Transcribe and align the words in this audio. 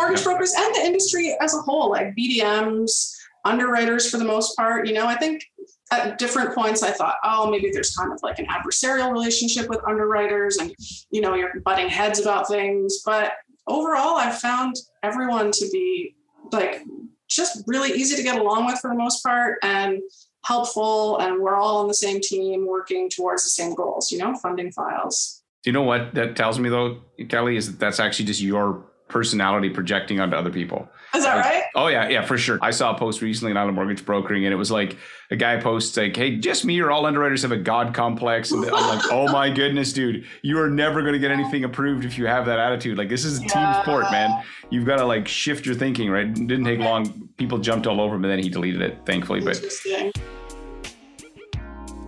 mortgage 0.00 0.24
brokers 0.24 0.54
and 0.56 0.74
the 0.74 0.80
industry 0.80 1.36
as 1.40 1.54
a 1.54 1.60
whole, 1.60 1.90
like 1.90 2.16
BDMs, 2.16 3.14
underwriters 3.44 4.10
for 4.10 4.18
the 4.18 4.24
most 4.24 4.56
part. 4.56 4.86
You 4.86 4.94
know, 4.94 5.06
I 5.06 5.16
think 5.16 5.44
at 5.90 6.18
different 6.18 6.54
points 6.54 6.82
I 6.82 6.90
thought, 6.90 7.16
oh, 7.24 7.50
maybe 7.50 7.70
there's 7.70 7.94
kind 7.94 8.12
of 8.12 8.22
like 8.22 8.38
an 8.38 8.46
adversarial 8.46 9.12
relationship 9.12 9.68
with 9.68 9.80
underwriters 9.86 10.56
and, 10.56 10.74
you 11.10 11.20
know, 11.20 11.34
you're 11.34 11.60
butting 11.60 11.88
heads 11.88 12.20
about 12.20 12.48
things. 12.48 13.02
But 13.04 13.32
overall, 13.66 14.16
I've 14.16 14.38
found 14.38 14.76
everyone 15.02 15.50
to 15.52 15.68
be 15.72 16.16
like 16.52 16.82
just 17.28 17.62
really 17.66 17.90
easy 17.92 18.16
to 18.16 18.22
get 18.22 18.38
along 18.38 18.66
with 18.66 18.78
for 18.78 18.88
the 18.88 18.96
most 18.96 19.22
part 19.22 19.58
and 19.62 20.00
helpful. 20.44 21.18
And 21.18 21.40
we're 21.40 21.56
all 21.56 21.78
on 21.78 21.88
the 21.88 21.94
same 21.94 22.20
team 22.20 22.66
working 22.66 23.10
towards 23.10 23.44
the 23.44 23.50
same 23.50 23.74
goals, 23.74 24.10
you 24.10 24.18
know, 24.18 24.34
funding 24.34 24.72
files. 24.72 25.42
Do 25.62 25.70
you 25.70 25.72
know 25.74 25.82
what 25.82 26.14
that 26.14 26.36
tells 26.36 26.58
me 26.58 26.68
though, 26.70 27.02
Kelly, 27.28 27.56
is 27.56 27.66
that 27.70 27.78
that's 27.78 28.00
actually 28.00 28.24
just 28.24 28.40
your 28.40 28.89
personality 29.10 29.68
projecting 29.68 30.20
onto 30.20 30.36
other 30.36 30.50
people. 30.50 30.88
Is 31.14 31.24
that 31.24 31.36
right? 31.36 31.64
Oh 31.74 31.88
yeah, 31.88 32.08
yeah, 32.08 32.24
for 32.24 32.38
sure. 32.38 32.58
I 32.62 32.70
saw 32.70 32.94
a 32.94 32.98
post 32.98 33.20
recently 33.20 33.54
on 33.54 33.68
a 33.68 33.72
mortgage 33.72 34.04
brokering, 34.04 34.44
and 34.46 34.52
it 34.52 34.56
was 34.56 34.70
like 34.70 34.96
a 35.30 35.36
guy 35.36 35.60
posts 35.60 35.96
like, 35.96 36.16
"Hey, 36.16 36.36
just 36.36 36.64
me 36.64 36.80
or 36.80 36.90
all 36.90 37.04
underwriters 37.04 37.42
have 37.42 37.52
a 37.52 37.56
god 37.56 37.94
complex." 37.94 38.52
And 38.52 38.64
I'm 38.64 38.70
like, 38.70 39.04
"Oh 39.10 39.30
my 39.32 39.50
goodness, 39.50 39.92
dude, 39.92 40.24
you 40.42 40.60
are 40.60 40.70
never 40.70 41.02
going 41.02 41.14
to 41.14 41.18
get 41.18 41.32
anything 41.32 41.64
approved 41.64 42.04
if 42.04 42.16
you 42.16 42.26
have 42.26 42.46
that 42.46 42.60
attitude. 42.60 42.96
Like 42.96 43.08
this 43.08 43.24
is 43.24 43.40
a 43.40 43.42
yeah. 43.42 43.48
team 43.48 43.82
sport, 43.82 44.10
man. 44.12 44.42
You've 44.70 44.86
got 44.86 44.96
to 44.96 45.04
like 45.04 45.26
shift 45.26 45.66
your 45.66 45.74
thinking, 45.74 46.10
right? 46.10 46.26
It 46.26 46.34
didn't 46.34 46.64
take 46.64 46.78
long. 46.78 47.28
People 47.36 47.58
jumped 47.58 47.86
all 47.88 48.00
over 48.00 48.14
him, 48.14 48.24
and 48.24 48.30
then 48.30 48.38
he 48.38 48.48
deleted 48.48 48.80
it, 48.80 48.98
thankfully. 49.04 49.40
But 49.40 49.60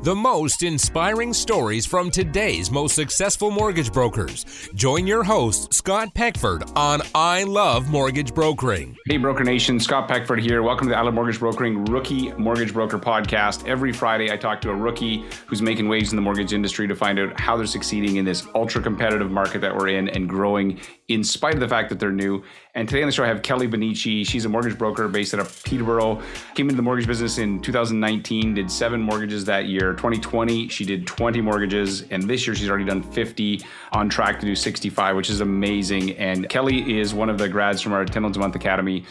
the 0.03 0.15
most 0.15 0.65
inspiring 0.65 1.33
stories 1.33 1.87
from 1.87 2.11
today's 2.11 2.73
most 2.73 2.97
successful 2.97 3.53
mortgage 3.53 3.93
brokers. 3.93 4.69
Join 4.75 5.07
your 5.07 5.23
host, 5.23 5.73
Scott 5.73 6.13
Peckford, 6.13 6.65
on 6.75 7.03
I 7.15 7.45
Love 7.45 7.89
Mortgage 7.89 8.35
Brokering. 8.35 8.97
Hey, 9.07 9.17
Broker 9.17 9.45
Nation, 9.45 9.79
Scott 9.79 10.09
Peckford 10.09 10.41
here. 10.41 10.65
Welcome 10.65 10.89
to 10.89 10.91
the 10.91 10.99
I 10.99 11.03
Love 11.03 11.15
Mortgage 11.15 11.39
Brokering 11.39 11.85
Rookie 11.85 12.33
Mortgage 12.33 12.73
Broker 12.73 12.99
Podcast. 12.99 13.69
Every 13.69 13.93
Friday, 13.93 14.33
I 14.33 14.37
talk 14.37 14.61
to 14.63 14.71
a 14.71 14.75
rookie 14.75 15.25
who's 15.47 15.63
making 15.63 15.89
waves 15.89 16.11
in 16.11 16.17
the 16.17 16.23
mortgage 16.23 16.53
industry 16.53 16.89
to 16.89 16.97
find 16.97 17.21
out 17.21 17.39
how 17.39 17.57
they're 17.57 17.67
succeeding 17.67 18.17
in 18.17 18.25
this 18.25 18.45
ultra 18.57 18.83
competitive 18.83 19.31
market 19.31 19.61
that 19.61 19.77
we're 19.77 19.89
in 19.89 20.09
and 20.09 20.29
growing 20.29 20.81
in 21.15 21.25
spite 21.25 21.55
of 21.55 21.61
the 21.61 21.69
fact 21.69 21.89
that 21.91 21.99
they're 21.99 22.13
new. 22.13 22.43
And 22.75 22.89
today 22.89 23.03
on 23.03 23.09
the 23.09 23.13
show, 23.13 23.25
I 23.25 23.27
have 23.27 23.43
Kelly 23.43 23.69
Benici. 23.69 24.27
She's 24.27 24.45
a 24.45 24.49
mortgage 24.49 24.79
broker 24.79 25.07
based 25.09 25.35
out 25.35 25.41
of 25.41 25.63
Peterborough. 25.63 26.23
Came 26.55 26.69
into 26.69 26.77
the 26.77 26.83
mortgage 26.83 27.07
business 27.07 27.39
in 27.39 27.61
2019, 27.61 28.55
did 28.55 28.71
seven 28.71 29.01
mortgages 29.01 29.45
that 29.45 29.67
year. 29.67 29.93
2020, 29.93 30.69
she 30.69 30.85
did 30.85 31.07
20 31.07 31.41
mortgages. 31.41 32.03
And 32.11 32.23
this 32.23 32.47
year, 32.47 32.57
she's 32.57 32.71
already 32.71 32.87
done 32.87 33.03
50, 33.03 33.63
on 33.93 34.09
track 34.09 34.41
to 34.41 34.47
do 34.47 34.55
65, 34.55 35.17
which 35.17 35.29
is 35.29 35.41
amazing. 35.41 36.13
And 36.13 36.49
Kelly 36.49 36.99
is 36.99 37.13
one 37.13 37.29
of 37.29 37.37
the 37.37 37.49
grads 37.49 37.83
from 37.83 37.93
our 37.93 38.05
10 38.05 38.23
Loans 38.23 38.37
a 38.37 38.41
Month 38.41 38.55
Academy. 38.55 39.05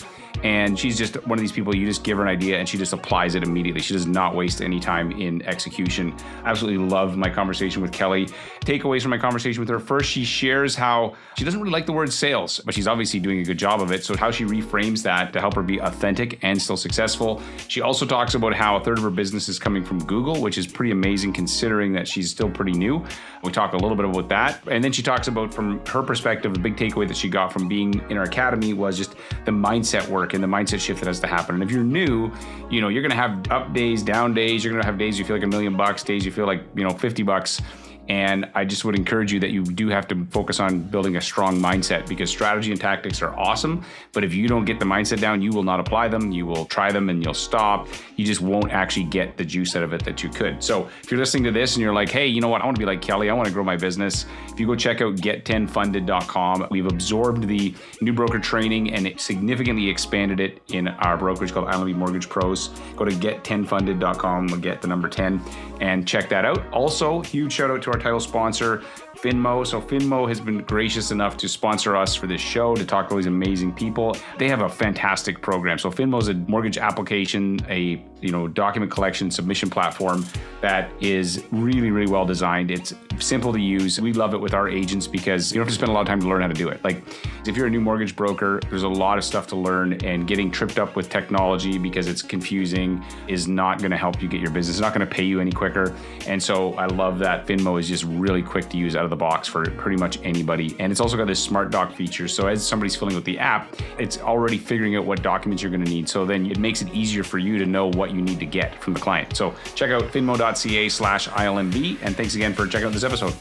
And 0.44 0.80
she's 0.80 0.98
just 0.98 1.16
one 1.28 1.38
of 1.38 1.42
these 1.42 1.52
people 1.52 1.76
you 1.76 1.86
just 1.86 2.04
give 2.04 2.18
her 2.18 2.24
an 2.24 2.30
idea 2.30 2.58
and 2.58 2.68
she 2.68 2.78
just 2.78 2.94
applies 2.94 3.36
it 3.36 3.44
immediately. 3.44 3.82
She 3.82 3.94
does 3.94 4.08
not 4.08 4.36
waste 4.36 4.62
any 4.62 4.80
time 4.80 5.12
in 5.12 5.42
execution. 5.44 6.16
Absolutely 6.46 6.84
love 6.84 7.16
my 7.18 7.30
conversation 7.30 7.82
with 7.82 7.92
Kelly. 7.92 8.28
Takeaways 8.62 9.02
from 9.02 9.12
my 9.12 9.18
conversation 9.18 9.60
with 9.60 9.70
her 9.70 9.80
first, 9.80 10.10
she 10.10 10.24
shares 10.24 10.74
how 10.74 11.16
she 11.38 11.44
doesn't 11.44 11.60
really 11.60 11.72
like 11.72 11.86
the 11.86 11.91
word 11.92 12.12
sales, 12.12 12.60
but 12.66 12.74
she's 12.74 12.88
obviously 12.88 13.20
doing 13.20 13.40
a 13.40 13.44
good 13.44 13.60
job 13.60 13.82
of 13.82 13.92
it. 13.92 14.04
So, 14.04 14.16
how 14.16 14.32
she 14.32 14.46
reframes 14.46 15.04
that 15.04 15.34
to 15.34 15.40
help 15.40 15.56
her 15.56 15.64
be 15.64 15.80
authentic 15.80 16.40
and 16.42 16.60
still 16.60 16.78
successful. 16.78 17.42
She 17.68 17.82
also 17.82 18.06
talks 18.06 18.34
about 18.34 18.54
how 18.54 18.78
a 18.78 18.84
third 18.84 18.98
of 18.98 19.04
her 19.04 19.10
business 19.10 19.50
is 19.50 19.60
coming 19.60 19.84
from 19.84 20.00
Google, 20.06 20.42
which 20.42 20.58
is 20.58 20.66
pretty 20.66 20.92
amazing 20.92 21.34
considering 21.34 21.94
that 21.94 22.08
she's 22.08 22.32
still 22.32 22.50
pretty 22.50 22.74
new. 22.74 23.06
We 23.44 23.52
talk 23.52 23.74
a 23.74 23.78
little 23.78 23.98
bit 23.98 24.06
about 24.06 24.30
that. 24.30 24.62
And 24.68 24.84
then 24.84 24.92
she 24.92 25.04
talks 25.04 25.28
about, 25.28 25.54
from 25.54 25.86
her 25.88 26.04
perspective, 26.04 26.56
a 26.56 26.60
big 26.60 26.78
takeaway 26.78 27.08
that 27.08 27.18
she 27.18 27.30
got 27.30 27.52
from 27.52 27.68
being 27.68 28.02
in 28.10 28.18
our 28.18 28.24
academy 28.24 28.74
was 28.74 28.98
just 28.98 29.16
the 29.46 29.52
mindset 29.52 30.08
work 30.08 30.22
work 30.22 30.34
and 30.36 30.44
the 30.44 30.48
mindset 30.48 30.80
shift 30.80 31.00
that 31.00 31.08
has 31.08 31.20
to 31.20 31.28
happen. 31.28 31.56
And 31.56 31.64
if 31.64 31.72
you're 31.72 31.84
new, 31.84 32.32
you 32.70 32.80
know, 32.80 32.90
you're 32.90 33.02
going 33.02 33.12
to 33.12 33.18
have 33.18 33.52
up 33.52 33.74
days, 33.74 34.04
down 34.04 34.34
days. 34.34 34.64
You're 34.64 34.72
going 34.72 34.84
to 34.84 34.86
have 34.86 34.98
days 34.98 35.18
you 35.18 35.26
feel 35.26 35.36
like 35.36 35.44
a 35.44 35.48
million 35.48 35.76
bucks, 35.76 36.04
days 36.04 36.26
you 36.26 36.32
feel 36.32 36.46
like, 36.46 36.64
you 36.76 36.84
know, 36.84 36.92
50 36.92 37.24
bucks. 37.24 37.62
And 38.12 38.52
I 38.56 38.66
just 38.66 38.84
would 38.84 38.98
encourage 38.98 39.32
you 39.32 39.40
that 39.40 39.52
you 39.52 39.64
do 39.64 39.88
have 39.88 40.06
to 40.10 40.26
focus 40.32 40.60
on 40.60 40.82
building 40.82 41.16
a 41.16 41.22
strong 41.22 41.58
mindset 41.58 42.10
because 42.10 42.30
strategy 42.30 42.70
and 42.70 42.80
tactics 42.80 43.22
are 43.22 43.34
awesome. 43.40 43.86
But 44.12 44.26
if 44.26 44.34
you 44.34 44.50
don't 44.50 44.66
get 44.66 44.82
the 44.82 44.86
mindset 44.86 45.22
down, 45.22 45.42
you 45.42 45.52
will 45.52 45.64
not 45.64 45.80
apply 45.80 46.10
them. 46.10 46.30
You 46.30 46.46
will 46.46 46.66
try 46.66 46.92
them 46.92 47.10
and 47.10 47.24
you'll 47.24 47.34
stop. 47.34 47.88
You 48.18 48.26
just 48.26 48.42
won't 48.42 48.70
actually 48.74 49.06
get 49.06 49.38
the 49.38 49.46
juice 49.46 49.78
out 49.78 49.84
of 49.84 49.94
it 49.94 50.04
that 50.04 50.22
you 50.24 50.30
could. 50.30 50.62
So 50.62 50.90
if 51.02 51.10
you're 51.10 51.22
listening 51.22 51.46
to 51.46 51.52
this 51.52 51.76
and 51.76 51.82
you're 51.82 51.94
like, 51.94 52.10
hey, 52.10 52.28
you 52.28 52.42
know 52.42 52.50
what? 52.50 52.62
I 52.62 52.66
want 52.66 52.76
to 52.76 52.82
be 52.82 52.86
like 52.86 53.02
Kelly. 53.02 53.30
I 53.30 53.34
want 53.34 53.48
to 53.48 53.54
grow 53.54 53.64
my 53.64 53.78
business. 53.78 54.26
If 54.50 54.60
you 54.60 54.68
go 54.68 54.76
check 54.76 55.00
out 55.00 55.16
get10funded.com, 55.16 56.68
we've 56.70 56.88
absorbed 56.88 57.48
the 57.48 57.74
new 58.02 58.12
broker 58.12 58.40
training 58.40 58.94
and 58.94 59.18
significantly 59.22 59.90
expanded 59.90 60.42
it 60.42 60.62
in 60.74 60.90
our 60.90 61.16
brokerage 61.16 61.54
called 61.54 61.70
ILMB 61.70 61.96
Mortgage 61.96 62.28
Pros. 62.28 62.72
Go 62.98 63.06
to 63.06 63.12
get10funded.com, 63.12 64.48
get 64.60 64.82
the 64.82 64.90
number 64.90 65.08
10, 65.08 65.42
and 65.80 66.06
check 66.06 66.28
that 66.28 66.44
out. 66.44 66.62
Also, 66.74 67.22
huge 67.22 67.54
shout 67.54 67.72
out 67.72 67.82
to 67.84 67.92
our 67.92 68.01
title 68.02 68.20
sponsor, 68.20 68.84
Finmo. 69.22 69.66
So 69.66 69.80
Finmo 69.80 70.28
has 70.28 70.40
been 70.40 70.60
gracious 70.64 71.12
enough 71.12 71.38
to 71.38 71.48
sponsor 71.48 71.96
us 71.96 72.16
for 72.16 72.26
this 72.26 72.42
show 72.42 72.76
to 72.76 72.84
talk 72.84 73.10
to 73.10 73.16
these 73.16 73.28
amazing 73.28 73.74
people. 73.74 74.18
They 74.40 74.50
have 74.50 74.62
a 74.62 74.70
fantastic 74.70 75.42
program. 75.42 75.78
So 75.78 75.92
Finmo 75.92 76.20
is 76.20 76.30
a 76.30 76.34
mortgage 76.34 76.78
application, 76.78 77.60
a 77.70 78.04
you 78.22 78.32
know 78.32 78.48
document 78.48 78.92
collection 78.92 79.32
submission 79.32 79.70
platform 79.70 80.24
that 80.62 80.92
is 81.02 81.44
really 81.52 81.92
really 81.92 82.12
well 82.12 82.26
designed. 82.26 82.72
It's 82.72 82.94
simple 83.20 83.54
to 83.54 83.60
use. 83.60 84.00
We 84.00 84.14
love 84.14 84.34
it 84.34 84.40
with 84.40 84.54
our 84.54 84.70
agents 84.70 85.08
because 85.08 85.52
you 85.52 85.60
don't 85.60 85.66
have 85.66 85.74
to 85.74 85.76
spend 85.76 85.92
a 85.92 85.94
lot 85.94 86.02
of 86.02 86.08
time 86.08 86.20
to 86.22 86.28
learn 86.28 86.42
how 86.42 86.48
to 86.48 86.54
do 86.54 86.70
it. 86.70 86.84
Like 86.84 87.04
if 87.48 87.56
you're 87.56 87.68
a 87.68 87.70
new 87.70 87.82
mortgage 87.82 88.16
broker, 88.16 88.60
there's 88.70 88.84
a 88.84 88.90
lot 88.90 89.18
of 89.18 89.24
stuff 89.24 89.48
to 89.48 89.56
learn 89.56 89.94
and 90.06 90.28
getting 90.28 90.52
tripped 90.52 90.80
up 90.80 90.96
with 90.96 91.10
technology 91.10 91.78
because 91.78 92.08
it's 92.08 92.22
confusing 92.22 93.04
is 93.28 93.48
not 93.48 93.80
going 93.80 93.92
to 93.92 93.98
help 93.98 94.22
you 94.22 94.28
get 94.28 94.42
your 94.42 94.52
business. 94.52 94.78
It's 94.78 94.82
not 94.82 94.94
going 94.94 95.08
to 95.08 95.14
pay 95.14 95.24
you 95.24 95.40
any 95.40 95.52
quicker. 95.52 95.96
And 96.28 96.42
so 96.42 96.74
I 96.76 96.86
love 96.88 97.20
that 97.20 97.48
Finmo 97.48 97.80
is 97.80 97.88
just 97.88 98.04
really 98.04 98.42
quick 98.42 98.70
to 98.70 98.78
use 98.78 98.96
out 98.96 99.06
of 99.06 99.11
the 99.12 99.16
box 99.16 99.48
for 99.48 99.70
pretty 99.72 99.98
much 99.98 100.18
anybody. 100.24 100.76
And 100.80 100.92
it's 100.92 101.00
also 101.00 101.16
got 101.16 101.28
this 101.28 101.42
smart 101.42 101.70
doc 101.70 101.94
feature. 101.94 102.28
So 102.28 102.48
as 102.48 102.66
somebody's 102.66 102.96
filling 102.96 103.16
out 103.16 103.24
the 103.24 103.38
app, 103.38 103.76
it's 104.00 104.18
already 104.18 104.58
figuring 104.58 104.96
out 104.96 105.06
what 105.06 105.22
documents 105.22 105.62
you're 105.62 105.72
going 105.72 105.86
to 105.86 105.92
need. 105.92 106.10
So 106.10 106.26
then 106.26 106.48
it 106.48 106.58
makes 106.58 106.82
it 106.82 106.92
easier 106.94 107.24
for 107.24 107.38
you 107.38 107.60
to 107.60 107.68
know 107.68 107.92
what 107.92 108.12
you 108.12 108.22
need 108.22 108.40
to 108.40 108.46
get 108.48 108.82
from 108.82 108.94
the 108.94 109.00
client. 109.00 109.38
So 109.38 109.54
check 109.76 109.92
out 109.92 110.04
finmo.ca 110.04 110.90
slash 110.90 111.30
ILMB. 111.30 112.00
And 112.02 112.16
thanks 112.16 112.34
again 112.34 112.54
for 112.54 112.66
checking 112.66 112.88
out 112.88 112.94
this 112.94 113.04
episode. 113.04 113.36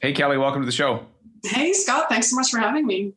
Hey, 0.00 0.12
Kelly, 0.12 0.38
welcome 0.38 0.62
to 0.62 0.66
the 0.66 0.72
show. 0.72 1.06
Hey, 1.42 1.72
Scott. 1.72 2.08
Thanks 2.08 2.30
so 2.30 2.36
much 2.36 2.50
for 2.50 2.58
having 2.58 2.86
me. 2.86 3.14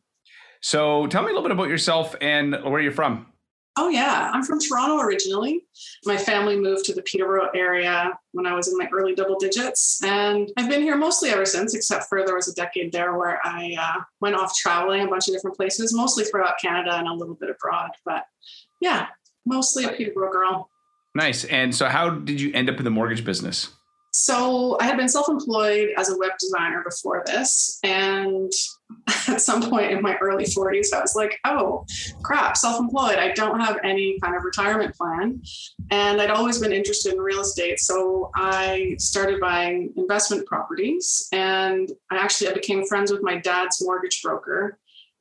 So 0.60 1.06
tell 1.06 1.22
me 1.22 1.28
a 1.28 1.30
little 1.30 1.42
bit 1.42 1.52
about 1.52 1.68
yourself 1.68 2.16
and 2.20 2.56
where 2.64 2.80
you're 2.80 2.92
from. 2.92 3.26
Oh, 3.76 3.88
yeah. 3.88 4.30
I'm 4.32 4.42
from 4.42 4.58
Toronto 4.60 4.98
originally. 4.98 5.64
My 6.04 6.16
family 6.16 6.56
moved 6.56 6.84
to 6.86 6.94
the 6.94 7.02
Peterborough 7.02 7.50
area 7.54 8.18
when 8.32 8.44
I 8.44 8.54
was 8.54 8.68
in 8.68 8.76
my 8.76 8.88
early 8.92 9.14
double 9.14 9.38
digits. 9.38 10.02
And 10.04 10.50
I've 10.56 10.68
been 10.68 10.82
here 10.82 10.96
mostly 10.96 11.30
ever 11.30 11.46
since, 11.46 11.74
except 11.74 12.06
for 12.08 12.24
there 12.24 12.34
was 12.34 12.48
a 12.48 12.54
decade 12.54 12.92
there 12.92 13.16
where 13.16 13.40
I 13.44 13.76
uh, 13.80 14.02
went 14.20 14.34
off 14.34 14.56
traveling 14.56 15.02
a 15.02 15.08
bunch 15.08 15.28
of 15.28 15.34
different 15.34 15.56
places, 15.56 15.94
mostly 15.94 16.24
throughout 16.24 16.54
Canada 16.60 16.96
and 16.96 17.06
a 17.06 17.12
little 17.12 17.36
bit 17.36 17.48
abroad. 17.48 17.90
But 18.04 18.24
yeah, 18.80 19.06
mostly 19.46 19.84
a 19.84 19.90
Peterborough 19.90 20.32
girl. 20.32 20.68
Nice. 21.14 21.44
And 21.44 21.74
so, 21.74 21.86
how 21.86 22.10
did 22.10 22.40
you 22.40 22.52
end 22.52 22.68
up 22.68 22.78
in 22.78 22.84
the 22.84 22.90
mortgage 22.90 23.24
business? 23.24 23.70
So, 24.12 24.76
I 24.80 24.84
had 24.84 24.96
been 24.96 25.08
self 25.08 25.28
employed 25.28 25.90
as 25.96 26.10
a 26.10 26.18
web 26.18 26.32
designer 26.38 26.82
before 26.84 27.22
this. 27.26 27.78
And 27.84 28.50
at 29.28 29.40
some 29.40 29.62
point 29.62 29.92
in 29.92 30.02
my 30.02 30.16
early 30.16 30.44
40s, 30.44 30.92
I 30.92 31.00
was 31.00 31.14
like, 31.14 31.38
oh, 31.44 31.86
crap, 32.22 32.56
self 32.56 32.80
employed. 32.80 33.18
I 33.18 33.32
don't 33.32 33.60
have 33.60 33.78
any 33.84 34.18
kind 34.20 34.36
of 34.36 34.42
retirement 34.44 34.96
plan. 34.96 35.42
And 35.90 36.20
I'd 36.20 36.30
always 36.30 36.58
been 36.58 36.72
interested 36.72 37.14
in 37.14 37.20
real 37.20 37.40
estate. 37.40 37.78
So, 37.78 38.30
I 38.34 38.96
started 38.98 39.40
buying 39.40 39.92
investment 39.96 40.46
properties. 40.46 41.28
And 41.32 41.90
I 42.10 42.16
actually 42.16 42.50
I 42.50 42.54
became 42.54 42.84
friends 42.86 43.12
with 43.12 43.22
my 43.22 43.36
dad's 43.36 43.82
mortgage 43.84 44.22
broker. 44.22 44.78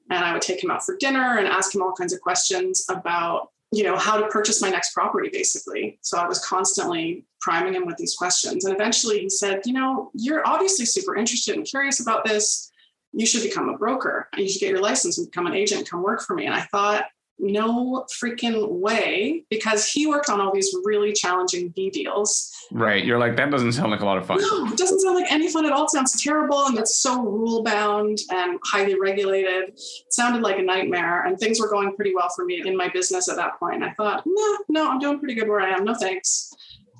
And 0.09 0.25
I 0.25 0.33
would 0.33 0.41
take 0.41 0.63
him 0.63 0.71
out 0.71 0.83
for 0.83 0.97
dinner 0.97 1.37
and 1.37 1.47
ask 1.47 1.75
him 1.75 1.83
all 1.83 1.93
kinds 1.93 2.13
of 2.13 2.21
questions 2.21 2.85
about 2.89 3.49
you 3.71 3.83
know 3.83 3.95
how 3.95 4.19
to 4.19 4.27
purchase 4.27 4.61
my 4.61 4.69
next 4.69 4.93
property 4.93 5.29
basically 5.31 5.99
so 6.01 6.17
i 6.17 6.27
was 6.27 6.43
constantly 6.43 7.23
priming 7.41 7.73
him 7.73 7.85
with 7.85 7.97
these 7.97 8.15
questions 8.15 8.65
and 8.65 8.73
eventually 8.73 9.19
he 9.19 9.29
said 9.29 9.61
you 9.65 9.73
know 9.73 10.11
you're 10.13 10.47
obviously 10.47 10.85
super 10.85 11.15
interested 11.15 11.55
and 11.55 11.65
curious 11.65 11.99
about 11.99 12.25
this 12.25 12.71
you 13.13 13.25
should 13.25 13.43
become 13.43 13.69
a 13.69 13.77
broker 13.77 14.27
you 14.37 14.47
should 14.47 14.59
get 14.59 14.69
your 14.69 14.81
license 14.81 15.17
and 15.17 15.27
become 15.27 15.47
an 15.47 15.53
agent 15.53 15.89
come 15.89 16.03
work 16.03 16.21
for 16.21 16.35
me 16.35 16.45
and 16.45 16.55
i 16.55 16.61
thought 16.61 17.05
no 17.39 18.05
freaking 18.21 18.67
way 18.69 19.43
because 19.49 19.87
he 19.87 20.05
worked 20.07 20.29
on 20.29 20.41
all 20.41 20.53
these 20.53 20.75
really 20.83 21.13
challenging 21.13 21.69
B 21.69 21.89
deals. 21.89 22.53
Right. 22.71 23.03
You're 23.03 23.17
like, 23.17 23.37
that 23.37 23.49
doesn't 23.49 23.71
sound 23.71 23.91
like 23.91 24.01
a 24.01 24.05
lot 24.05 24.17
of 24.17 24.25
fun. 24.25 24.41
No, 24.41 24.65
it 24.67 24.77
doesn't 24.77 24.99
sound 24.99 25.15
like 25.15 25.31
any 25.31 25.49
fun 25.49 25.65
at 25.65 25.71
all. 25.71 25.85
It 25.85 25.91
sounds 25.91 26.21
terrible 26.21 26.65
and 26.65 26.77
it's 26.77 26.95
so 26.95 27.21
rule 27.21 27.63
bound 27.63 28.19
and 28.31 28.59
highly 28.65 28.99
regulated. 28.99 29.69
It 29.69 29.81
sounded 30.09 30.41
like 30.41 30.59
a 30.59 30.61
nightmare 30.61 31.25
and 31.25 31.39
things 31.39 31.59
were 31.59 31.69
going 31.69 31.95
pretty 31.95 32.13
well 32.13 32.29
for 32.35 32.45
me 32.45 32.61
in 32.65 32.75
my 32.75 32.89
business 32.89 33.29
at 33.29 33.37
that 33.37 33.57
point. 33.59 33.83
I 33.83 33.93
thought, 33.93 34.23
no, 34.25 34.57
no, 34.67 34.89
I'm 34.89 34.99
doing 34.99 35.19
pretty 35.19 35.35
good 35.35 35.47
where 35.47 35.61
I 35.61 35.69
am. 35.69 35.85
No 35.85 35.95
thanks. 35.95 36.53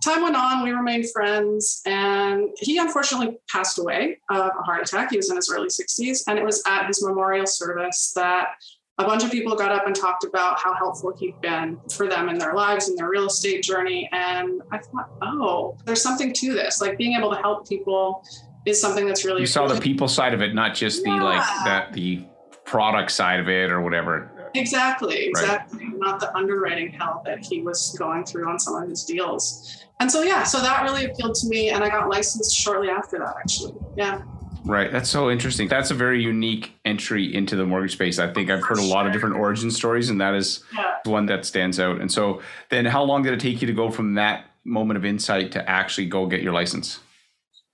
Time 0.04 0.24
went 0.24 0.36
on, 0.36 0.64
we 0.64 0.72
remained 0.72 1.10
friends, 1.12 1.82
and 1.86 2.50
he 2.58 2.78
unfortunately 2.78 3.38
passed 3.50 3.80
away 3.80 4.20
of 4.30 4.52
a 4.58 4.64
heart 4.64 4.82
attack. 4.82 5.12
He 5.12 5.18
was 5.18 5.30
in 5.30 5.36
his 5.36 5.52
early 5.52 5.68
60s, 5.68 6.24
and 6.28 6.40
it 6.40 6.46
was 6.46 6.64
at 6.66 6.88
his 6.88 7.04
memorial 7.04 7.46
service 7.46 8.14
that 8.16 8.52
a 8.98 9.04
bunch 9.06 9.24
of 9.24 9.32
people 9.32 9.56
got 9.56 9.72
up 9.72 9.88
and 9.88 9.96
talked 9.96 10.26
about 10.26 10.60
how 10.60 10.74
helpful 10.74 11.14
he'd 11.18 11.40
been 11.42 11.80
for 11.90 12.08
them 12.08 12.30
in 12.30 12.38
their 12.38 12.54
lives 12.54 12.90
and 12.90 12.98
their 12.98 13.10
real 13.10 13.28
estate 13.28 13.64
journey. 13.64 14.10
And 14.12 14.62
I 14.72 14.78
thought, 14.78 15.10
oh, 15.22 15.78
there's 15.86 16.02
something 16.02 16.34
to 16.34 16.54
this. 16.54 16.82
Like 16.82 16.98
being 16.98 17.18
able 17.18 17.32
to 17.34 17.38
help 17.38 17.68
people 17.68 18.24
is 18.66 18.80
something 18.80 19.06
that's 19.06 19.24
really. 19.26 19.42
You 19.42 19.48
saw 19.48 19.68
the 19.68 19.80
people 19.80 20.08
side 20.08 20.34
of 20.34 20.42
it, 20.42 20.54
not 20.54 20.76
just 20.76 21.06
yeah. 21.06 21.18
the 21.18 21.24
like 21.24 21.44
that 21.66 21.94
the 21.94 22.26
product 22.66 23.12
side 23.12 23.40
of 23.40 23.48
it 23.50 23.72
or 23.72 23.82
whatever. 23.82 24.32
Exactly, 24.56 25.26
exactly. 25.26 25.86
Right. 25.86 25.98
Not 25.98 26.20
the 26.20 26.36
underwriting 26.36 26.92
hell 26.92 27.22
that 27.26 27.46
he 27.46 27.62
was 27.62 27.96
going 27.98 28.26
through 28.26 28.50
on 28.50 28.60
some 28.60 28.76
of 28.82 28.90
his 28.90 29.04
deals. 29.06 29.84
And 30.00 30.12
so 30.12 30.22
yeah, 30.22 30.44
so 30.44 30.62
that 30.62 30.84
really 30.84 31.06
appealed 31.06 31.36
to 31.36 31.48
me, 31.48 31.70
and 31.70 31.84
I 31.84 31.90
got 31.90 32.10
licensed 32.10 32.56
shortly 32.56 32.90
after 32.90 33.20
that. 33.20 33.36
Actually, 33.38 33.74
yeah. 33.98 34.22
Right. 34.66 34.92
That's 34.92 35.10
so 35.10 35.32
interesting. 35.32 35.68
That's 35.68 35.90
a 35.90 35.94
very 35.94 36.22
unique 36.22 36.74
entry 36.86 37.34
into 37.34 37.56
the 37.56 37.66
mortgage 37.66 37.94
space. 37.94 38.20
I 38.20 38.32
think 38.32 38.50
I've 38.50 38.64
heard 38.64 38.78
a 38.78 38.84
lot 38.84 39.08
of 39.08 39.14
different 39.14 39.36
origin 39.36 39.72
stories, 39.72 40.10
and 40.10 40.20
that 40.22 40.36
is 40.36 40.64
yeah. 40.76 40.98
one 41.06 41.26
that 41.28 41.46
stands 41.46 41.80
out. 41.80 42.02
And 42.02 42.12
so, 42.12 42.42
then 42.70 42.86
how 42.86 43.04
long 43.04 43.24
did 43.24 43.34
it 43.34 43.40
take 43.40 43.62
you 43.62 43.68
to 43.68 43.74
go 43.74 43.90
from 43.90 44.16
that 44.16 44.46
moment 44.66 44.98
of 44.98 45.06
insight 45.06 45.52
to 45.54 45.70
actually 45.70 46.08
go 46.08 46.28
get 46.28 46.42
your 46.42 46.54
license? 46.54 47.00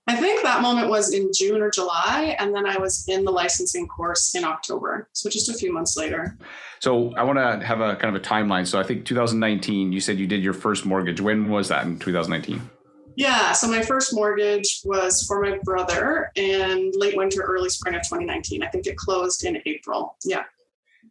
I 0.08 0.14
think 0.14 0.42
that 0.44 0.62
moment 0.62 0.88
was 0.88 1.12
in 1.12 1.30
June 1.34 1.60
or 1.60 1.70
July, 1.70 2.36
and 2.38 2.54
then 2.54 2.64
I 2.64 2.78
was 2.78 3.04
in 3.08 3.24
the 3.24 3.32
licensing 3.32 3.88
course 3.88 4.36
in 4.36 4.44
October. 4.44 5.08
So 5.12 5.28
just 5.28 5.48
a 5.48 5.54
few 5.54 5.72
months 5.72 5.96
later. 5.96 6.38
So 6.78 7.12
I 7.16 7.24
want 7.24 7.38
to 7.38 7.66
have 7.66 7.80
a 7.80 7.96
kind 7.96 8.14
of 8.14 8.22
a 8.22 8.24
timeline. 8.24 8.68
So 8.68 8.78
I 8.78 8.84
think 8.84 9.04
2019, 9.04 9.92
you 9.92 10.00
said 10.00 10.18
you 10.18 10.28
did 10.28 10.44
your 10.44 10.52
first 10.52 10.86
mortgage. 10.86 11.20
When 11.20 11.48
was 11.48 11.68
that 11.68 11.86
in 11.86 11.98
2019? 11.98 12.70
Yeah, 13.16 13.52
so 13.52 13.66
my 13.66 13.82
first 13.82 14.14
mortgage 14.14 14.82
was 14.84 15.24
for 15.26 15.40
my 15.40 15.58
brother 15.64 16.30
in 16.34 16.92
late 16.94 17.16
winter, 17.16 17.40
early 17.40 17.70
spring 17.70 17.94
of 17.94 18.02
2019. 18.02 18.62
I 18.62 18.68
think 18.68 18.86
it 18.86 18.96
closed 18.96 19.44
in 19.44 19.60
April. 19.64 20.16
Yeah. 20.22 20.44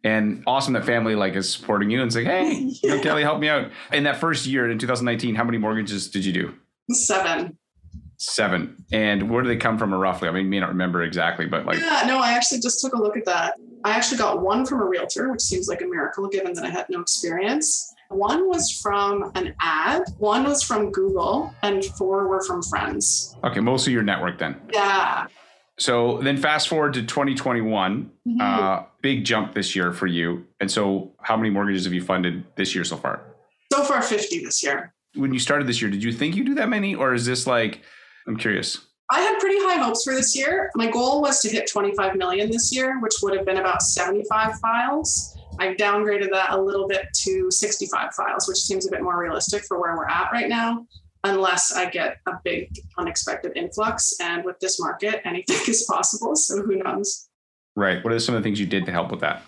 And 0.04 0.44
awesome 0.46 0.72
that 0.74 0.84
family 0.84 1.16
like 1.16 1.34
is 1.34 1.50
supporting 1.50 1.90
you 1.90 2.00
and 2.00 2.12
saying, 2.12 2.26
"Hey, 2.26 2.52
yeah. 2.52 2.70
you 2.82 2.88
know, 2.96 3.02
Kelly, 3.02 3.22
help 3.22 3.40
me 3.40 3.48
out." 3.48 3.72
In 3.92 4.04
that 4.04 4.18
first 4.18 4.46
year 4.46 4.70
in 4.70 4.78
2019, 4.78 5.34
how 5.34 5.42
many 5.42 5.58
mortgages 5.58 6.08
did 6.08 6.24
you 6.24 6.32
do? 6.32 6.54
Seven. 6.92 7.58
Seven. 8.18 8.84
And 8.92 9.30
where 9.30 9.42
do 9.42 9.48
they 9.48 9.56
come 9.56 9.78
from, 9.78 9.92
roughly? 9.92 10.28
I 10.28 10.32
mean, 10.32 10.44
you 10.44 10.50
may 10.50 10.60
not 10.60 10.70
remember 10.70 11.02
exactly, 11.02 11.46
but 11.46 11.66
like. 11.66 11.78
Yeah, 11.78 12.04
no, 12.06 12.18
I 12.18 12.32
actually 12.32 12.60
just 12.60 12.80
took 12.80 12.94
a 12.94 12.98
look 12.98 13.16
at 13.16 13.24
that. 13.26 13.54
I 13.84 13.90
actually 13.90 14.18
got 14.18 14.42
one 14.42 14.64
from 14.66 14.80
a 14.80 14.84
realtor, 14.84 15.30
which 15.30 15.42
seems 15.42 15.68
like 15.68 15.82
a 15.82 15.86
miracle 15.86 16.26
given 16.28 16.54
that 16.54 16.64
I 16.64 16.70
had 16.70 16.86
no 16.88 17.00
experience. 17.00 17.94
One 18.08 18.48
was 18.48 18.70
from 18.70 19.32
an 19.34 19.54
ad, 19.60 20.02
one 20.18 20.44
was 20.44 20.62
from 20.62 20.92
Google, 20.92 21.54
and 21.62 21.84
four 21.84 22.28
were 22.28 22.42
from 22.44 22.62
friends. 22.62 23.36
Okay, 23.44 23.60
most 23.60 23.86
of 23.86 23.92
your 23.92 24.02
network 24.02 24.38
then. 24.38 24.60
Yeah. 24.72 25.26
So 25.78 26.18
then 26.22 26.36
fast 26.36 26.68
forward 26.68 26.94
to 26.94 27.02
2021, 27.02 28.10
mm-hmm. 28.26 28.40
uh, 28.40 28.84
big 29.02 29.24
jump 29.24 29.54
this 29.54 29.76
year 29.76 29.92
for 29.92 30.06
you. 30.06 30.46
And 30.60 30.70
so 30.70 31.12
how 31.20 31.36
many 31.36 31.50
mortgages 31.50 31.84
have 31.84 31.92
you 31.92 32.02
funded 32.02 32.44
this 32.56 32.74
year 32.74 32.84
so 32.84 32.96
far? 32.96 33.22
So 33.72 33.84
far, 33.84 34.00
50 34.00 34.44
this 34.44 34.62
year. 34.62 34.94
When 35.14 35.32
you 35.32 35.38
started 35.38 35.66
this 35.66 35.82
year, 35.82 35.90
did 35.90 36.02
you 36.02 36.12
think 36.12 36.34
you'd 36.34 36.46
do 36.46 36.54
that 36.54 36.68
many? 36.68 36.94
Or 36.94 37.12
is 37.12 37.26
this 37.26 37.46
like, 37.46 37.82
I'm 38.26 38.36
curious. 38.36 38.86
I 39.10 39.20
had 39.20 39.38
pretty 39.38 39.58
high 39.60 39.78
hopes 39.78 40.02
for 40.04 40.14
this 40.14 40.36
year. 40.36 40.70
My 40.74 40.90
goal 40.90 41.22
was 41.22 41.40
to 41.40 41.48
hit 41.48 41.70
25 41.70 42.16
million 42.16 42.50
this 42.50 42.74
year, 42.74 43.00
which 43.00 43.14
would 43.22 43.36
have 43.36 43.46
been 43.46 43.58
about 43.58 43.82
75 43.82 44.58
files. 44.58 45.38
I've 45.60 45.76
downgraded 45.76 46.30
that 46.32 46.50
a 46.50 46.60
little 46.60 46.88
bit 46.88 47.06
to 47.24 47.50
65 47.50 48.14
files, 48.14 48.48
which 48.48 48.58
seems 48.58 48.86
a 48.86 48.90
bit 48.90 49.02
more 49.02 49.18
realistic 49.18 49.64
for 49.64 49.80
where 49.80 49.96
we're 49.96 50.08
at 50.08 50.30
right 50.32 50.48
now, 50.48 50.86
unless 51.24 51.72
I 51.72 51.88
get 51.88 52.18
a 52.26 52.32
big 52.42 52.68
unexpected 52.98 53.52
influx. 53.56 54.14
And 54.20 54.44
with 54.44 54.58
this 54.58 54.80
market, 54.80 55.20
anything 55.24 55.56
is 55.68 55.84
possible. 55.84 56.34
So 56.34 56.62
who 56.62 56.76
knows? 56.76 57.28
Right. 57.76 58.02
What 58.02 58.12
are 58.12 58.18
some 58.18 58.34
of 58.34 58.42
the 58.42 58.46
things 58.46 58.58
you 58.58 58.66
did 58.66 58.86
to 58.86 58.92
help 58.92 59.10
with 59.10 59.20
that? 59.20 59.42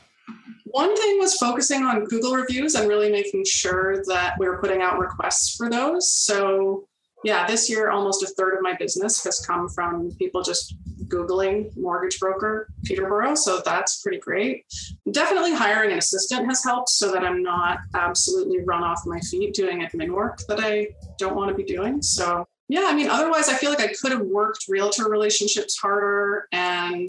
One 0.67 0.95
thing 0.97 1.19
was 1.19 1.35
focusing 1.37 1.83
on 1.83 2.05
Google 2.05 2.35
reviews 2.35 2.75
and 2.75 2.89
really 2.89 3.11
making 3.11 3.45
sure 3.47 4.03
that 4.07 4.35
we 4.39 4.47
were 4.47 4.59
putting 4.59 4.83
out 4.83 4.99
requests 4.99 5.57
for 5.57 5.71
those. 5.71 6.11
So 6.11 6.88
yeah, 7.25 7.47
this 7.47 7.69
year 7.69 7.91
almost 7.91 8.23
a 8.23 8.27
third 8.27 8.55
of 8.55 8.63
my 8.63 8.75
business 8.75 9.23
has 9.25 9.45
come 9.45 9.69
from 9.69 10.13
people 10.19 10.43
just 10.43 10.75
Googling 11.09 11.75
mortgage 11.77 12.21
broker 12.21 12.69
Peterborough. 12.85 13.35
So 13.35 13.61
that's 13.65 14.03
pretty 14.03 14.19
great. 14.19 14.65
Definitely 15.11 15.55
hiring 15.55 15.93
an 15.93 15.99
assistant 15.99 16.47
has 16.47 16.63
helped 16.63 16.91
so 16.91 17.11
that 17.13 17.25
I'm 17.25 17.43
not 17.43 17.79
absolutely 17.95 18.63
run 18.65 18.85
off 18.85 19.03
my 19.07 19.19
feet 19.21 19.55
doing 19.55 19.81
admin 19.81 20.11
work 20.11 20.41
that 20.49 20.61
I 20.61 20.89
don't 21.19 21.35
want 21.35 21.49
to 21.49 21.55
be 21.55 21.65
doing. 21.65 22.03
So 22.03 22.47
yeah, 22.69 22.85
I 22.85 22.95
mean, 22.95 23.09
otherwise 23.09 23.49
I 23.49 23.55
feel 23.55 23.71
like 23.71 23.81
I 23.81 23.93
could 24.01 24.13
have 24.13 24.21
worked 24.21 24.67
realtor 24.69 25.09
relationships 25.09 25.79
harder 25.79 26.47
and, 26.53 27.09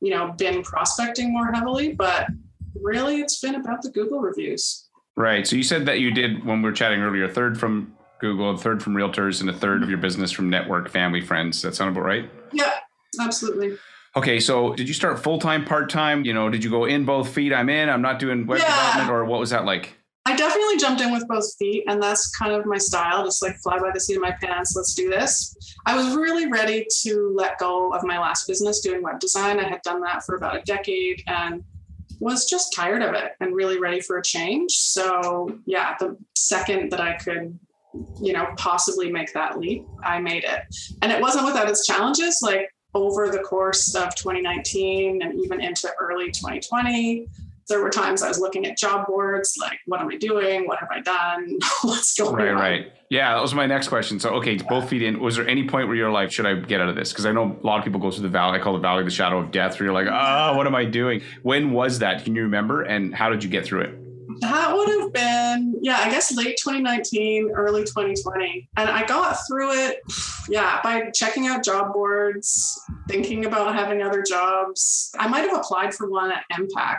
you 0.00 0.10
know, 0.10 0.32
been 0.32 0.62
prospecting 0.62 1.32
more 1.32 1.52
heavily, 1.52 1.92
but 1.92 2.26
really 2.82 3.20
it's 3.20 3.40
been 3.40 3.54
about 3.54 3.82
the 3.82 3.90
Google 3.90 4.20
reviews. 4.20 4.88
Right. 5.16 5.46
So 5.46 5.56
you 5.56 5.62
said 5.62 5.86
that 5.86 6.00
you 6.00 6.10
did 6.10 6.44
when 6.44 6.60
we 6.60 6.68
were 6.68 6.74
chatting 6.74 7.00
earlier, 7.00 7.28
third 7.28 7.58
from 7.58 7.95
Google, 8.20 8.50
a 8.50 8.58
third 8.58 8.82
from 8.82 8.94
realtors, 8.94 9.40
and 9.40 9.50
a 9.50 9.52
third 9.52 9.82
of 9.82 9.88
your 9.88 9.98
business 9.98 10.32
from 10.32 10.48
network, 10.48 10.88
family, 10.88 11.20
friends. 11.20 11.62
That 11.62 11.74
sound 11.74 11.90
about 11.90 12.04
right? 12.04 12.30
Yeah, 12.52 12.72
absolutely. 13.20 13.76
Okay, 14.16 14.40
so 14.40 14.74
did 14.74 14.88
you 14.88 14.94
start 14.94 15.22
full 15.22 15.38
time, 15.38 15.64
part 15.64 15.90
time? 15.90 16.24
You 16.24 16.32
know, 16.32 16.48
did 16.48 16.64
you 16.64 16.70
go 16.70 16.86
in 16.86 17.04
both 17.04 17.28
feet? 17.28 17.52
I'm 17.52 17.68
in. 17.68 17.90
I'm 17.90 18.00
not 18.00 18.18
doing 18.18 18.46
web 18.46 18.60
yeah. 18.60 18.66
development, 18.66 19.10
or 19.10 19.24
what 19.26 19.40
was 19.40 19.50
that 19.50 19.64
like? 19.64 19.94
I 20.24 20.34
definitely 20.34 20.78
jumped 20.78 21.00
in 21.02 21.12
with 21.12 21.28
both 21.28 21.54
feet, 21.56 21.84
and 21.86 22.02
that's 22.02 22.34
kind 22.34 22.52
of 22.52 22.66
my 22.66 22.78
style. 22.78 23.24
Just 23.24 23.42
like 23.42 23.56
fly 23.58 23.78
by 23.78 23.90
the 23.92 24.00
seat 24.00 24.16
of 24.16 24.22
my 24.22 24.32
pants. 24.32 24.74
Let's 24.74 24.94
do 24.94 25.10
this. 25.10 25.54
I 25.84 25.94
was 25.94 26.16
really 26.16 26.50
ready 26.50 26.86
to 27.02 27.32
let 27.36 27.58
go 27.58 27.92
of 27.92 28.02
my 28.04 28.18
last 28.18 28.48
business 28.48 28.80
doing 28.80 29.02
web 29.02 29.20
design. 29.20 29.60
I 29.60 29.68
had 29.68 29.82
done 29.82 30.00
that 30.00 30.24
for 30.24 30.36
about 30.36 30.56
a 30.56 30.62
decade, 30.62 31.22
and 31.26 31.62
was 32.18 32.46
just 32.46 32.72
tired 32.72 33.02
of 33.02 33.14
it 33.14 33.32
and 33.40 33.54
really 33.54 33.78
ready 33.78 34.00
for 34.00 34.18
a 34.18 34.22
change. 34.22 34.72
So, 34.72 35.58
yeah, 35.66 35.94
the 36.00 36.16
second 36.34 36.90
that 36.90 37.00
I 37.00 37.14
could 37.14 37.58
you 38.20 38.32
know, 38.32 38.46
possibly 38.56 39.10
make 39.10 39.32
that 39.34 39.58
leap, 39.58 39.84
I 40.04 40.20
made 40.20 40.44
it. 40.44 40.62
And 41.02 41.12
it 41.12 41.20
wasn't 41.20 41.46
without 41.46 41.68
its 41.68 41.86
challenges. 41.86 42.40
Like 42.42 42.70
over 42.94 43.28
the 43.28 43.40
course 43.40 43.94
of 43.94 44.14
2019 44.14 45.22
and 45.22 45.38
even 45.40 45.60
into 45.60 45.90
early 46.00 46.30
2020, 46.30 47.28
there 47.68 47.82
were 47.82 47.90
times 47.90 48.22
I 48.22 48.28
was 48.28 48.38
looking 48.38 48.64
at 48.66 48.78
job 48.78 49.06
boards, 49.06 49.56
like, 49.60 49.80
what 49.86 50.00
am 50.00 50.08
I 50.08 50.16
doing? 50.16 50.68
What 50.68 50.78
have 50.78 50.88
I 50.90 51.00
done? 51.00 51.58
What's 51.82 52.16
going 52.16 52.36
right, 52.36 52.48
on? 52.48 52.54
Right, 52.54 52.80
right. 52.84 52.92
Yeah, 53.10 53.34
that 53.34 53.42
was 53.42 53.54
my 53.54 53.66
next 53.66 53.88
question. 53.88 54.20
So, 54.20 54.30
okay, 54.34 54.54
yeah. 54.54 54.62
both 54.68 54.88
feet 54.88 55.02
in. 55.02 55.18
Was 55.20 55.36
there 55.36 55.48
any 55.48 55.66
point 55.66 55.88
where 55.88 55.96
you're 55.96 56.10
like, 56.10 56.30
should 56.30 56.46
I 56.46 56.54
get 56.54 56.80
out 56.80 56.88
of 56.88 56.94
this? 56.94 57.12
Because 57.12 57.26
I 57.26 57.32
know 57.32 57.58
a 57.60 57.66
lot 57.66 57.78
of 57.78 57.84
people 57.84 58.00
go 58.00 58.10
through 58.10 58.22
the 58.22 58.28
valley. 58.28 58.58
I 58.58 58.62
call 58.62 58.72
the 58.72 58.78
valley 58.78 59.02
the 59.02 59.10
shadow 59.10 59.38
of 59.38 59.50
death, 59.50 59.78
where 59.78 59.86
you're 59.86 59.94
like, 59.94 60.06
ah, 60.08 60.50
oh, 60.50 60.56
what 60.56 60.66
am 60.66 60.74
I 60.74 60.84
doing? 60.84 61.22
When 61.42 61.72
was 61.72 61.98
that? 62.00 62.24
Can 62.24 62.36
you 62.36 62.42
remember? 62.42 62.82
And 62.82 63.14
how 63.14 63.30
did 63.30 63.42
you 63.42 63.50
get 63.50 63.64
through 63.64 63.82
it? 63.82 64.05
That 64.40 64.74
would 64.74 64.88
have 64.88 65.12
been, 65.12 65.78
yeah, 65.82 65.98
I 65.98 66.10
guess 66.10 66.34
late 66.36 66.56
2019, 66.62 67.50
early 67.54 67.82
2020. 67.82 68.68
And 68.76 68.90
I 68.90 69.06
got 69.06 69.38
through 69.48 69.72
it, 69.72 70.00
yeah, 70.48 70.80
by 70.82 71.10
checking 71.10 71.46
out 71.46 71.64
job 71.64 71.92
boards, 71.92 72.80
thinking 73.08 73.46
about 73.46 73.74
having 73.74 74.02
other 74.02 74.22
jobs. 74.22 75.12
I 75.18 75.28
might 75.28 75.48
have 75.48 75.56
applied 75.56 75.94
for 75.94 76.10
one 76.10 76.32
at 76.32 76.44
MPAC. 76.52 76.98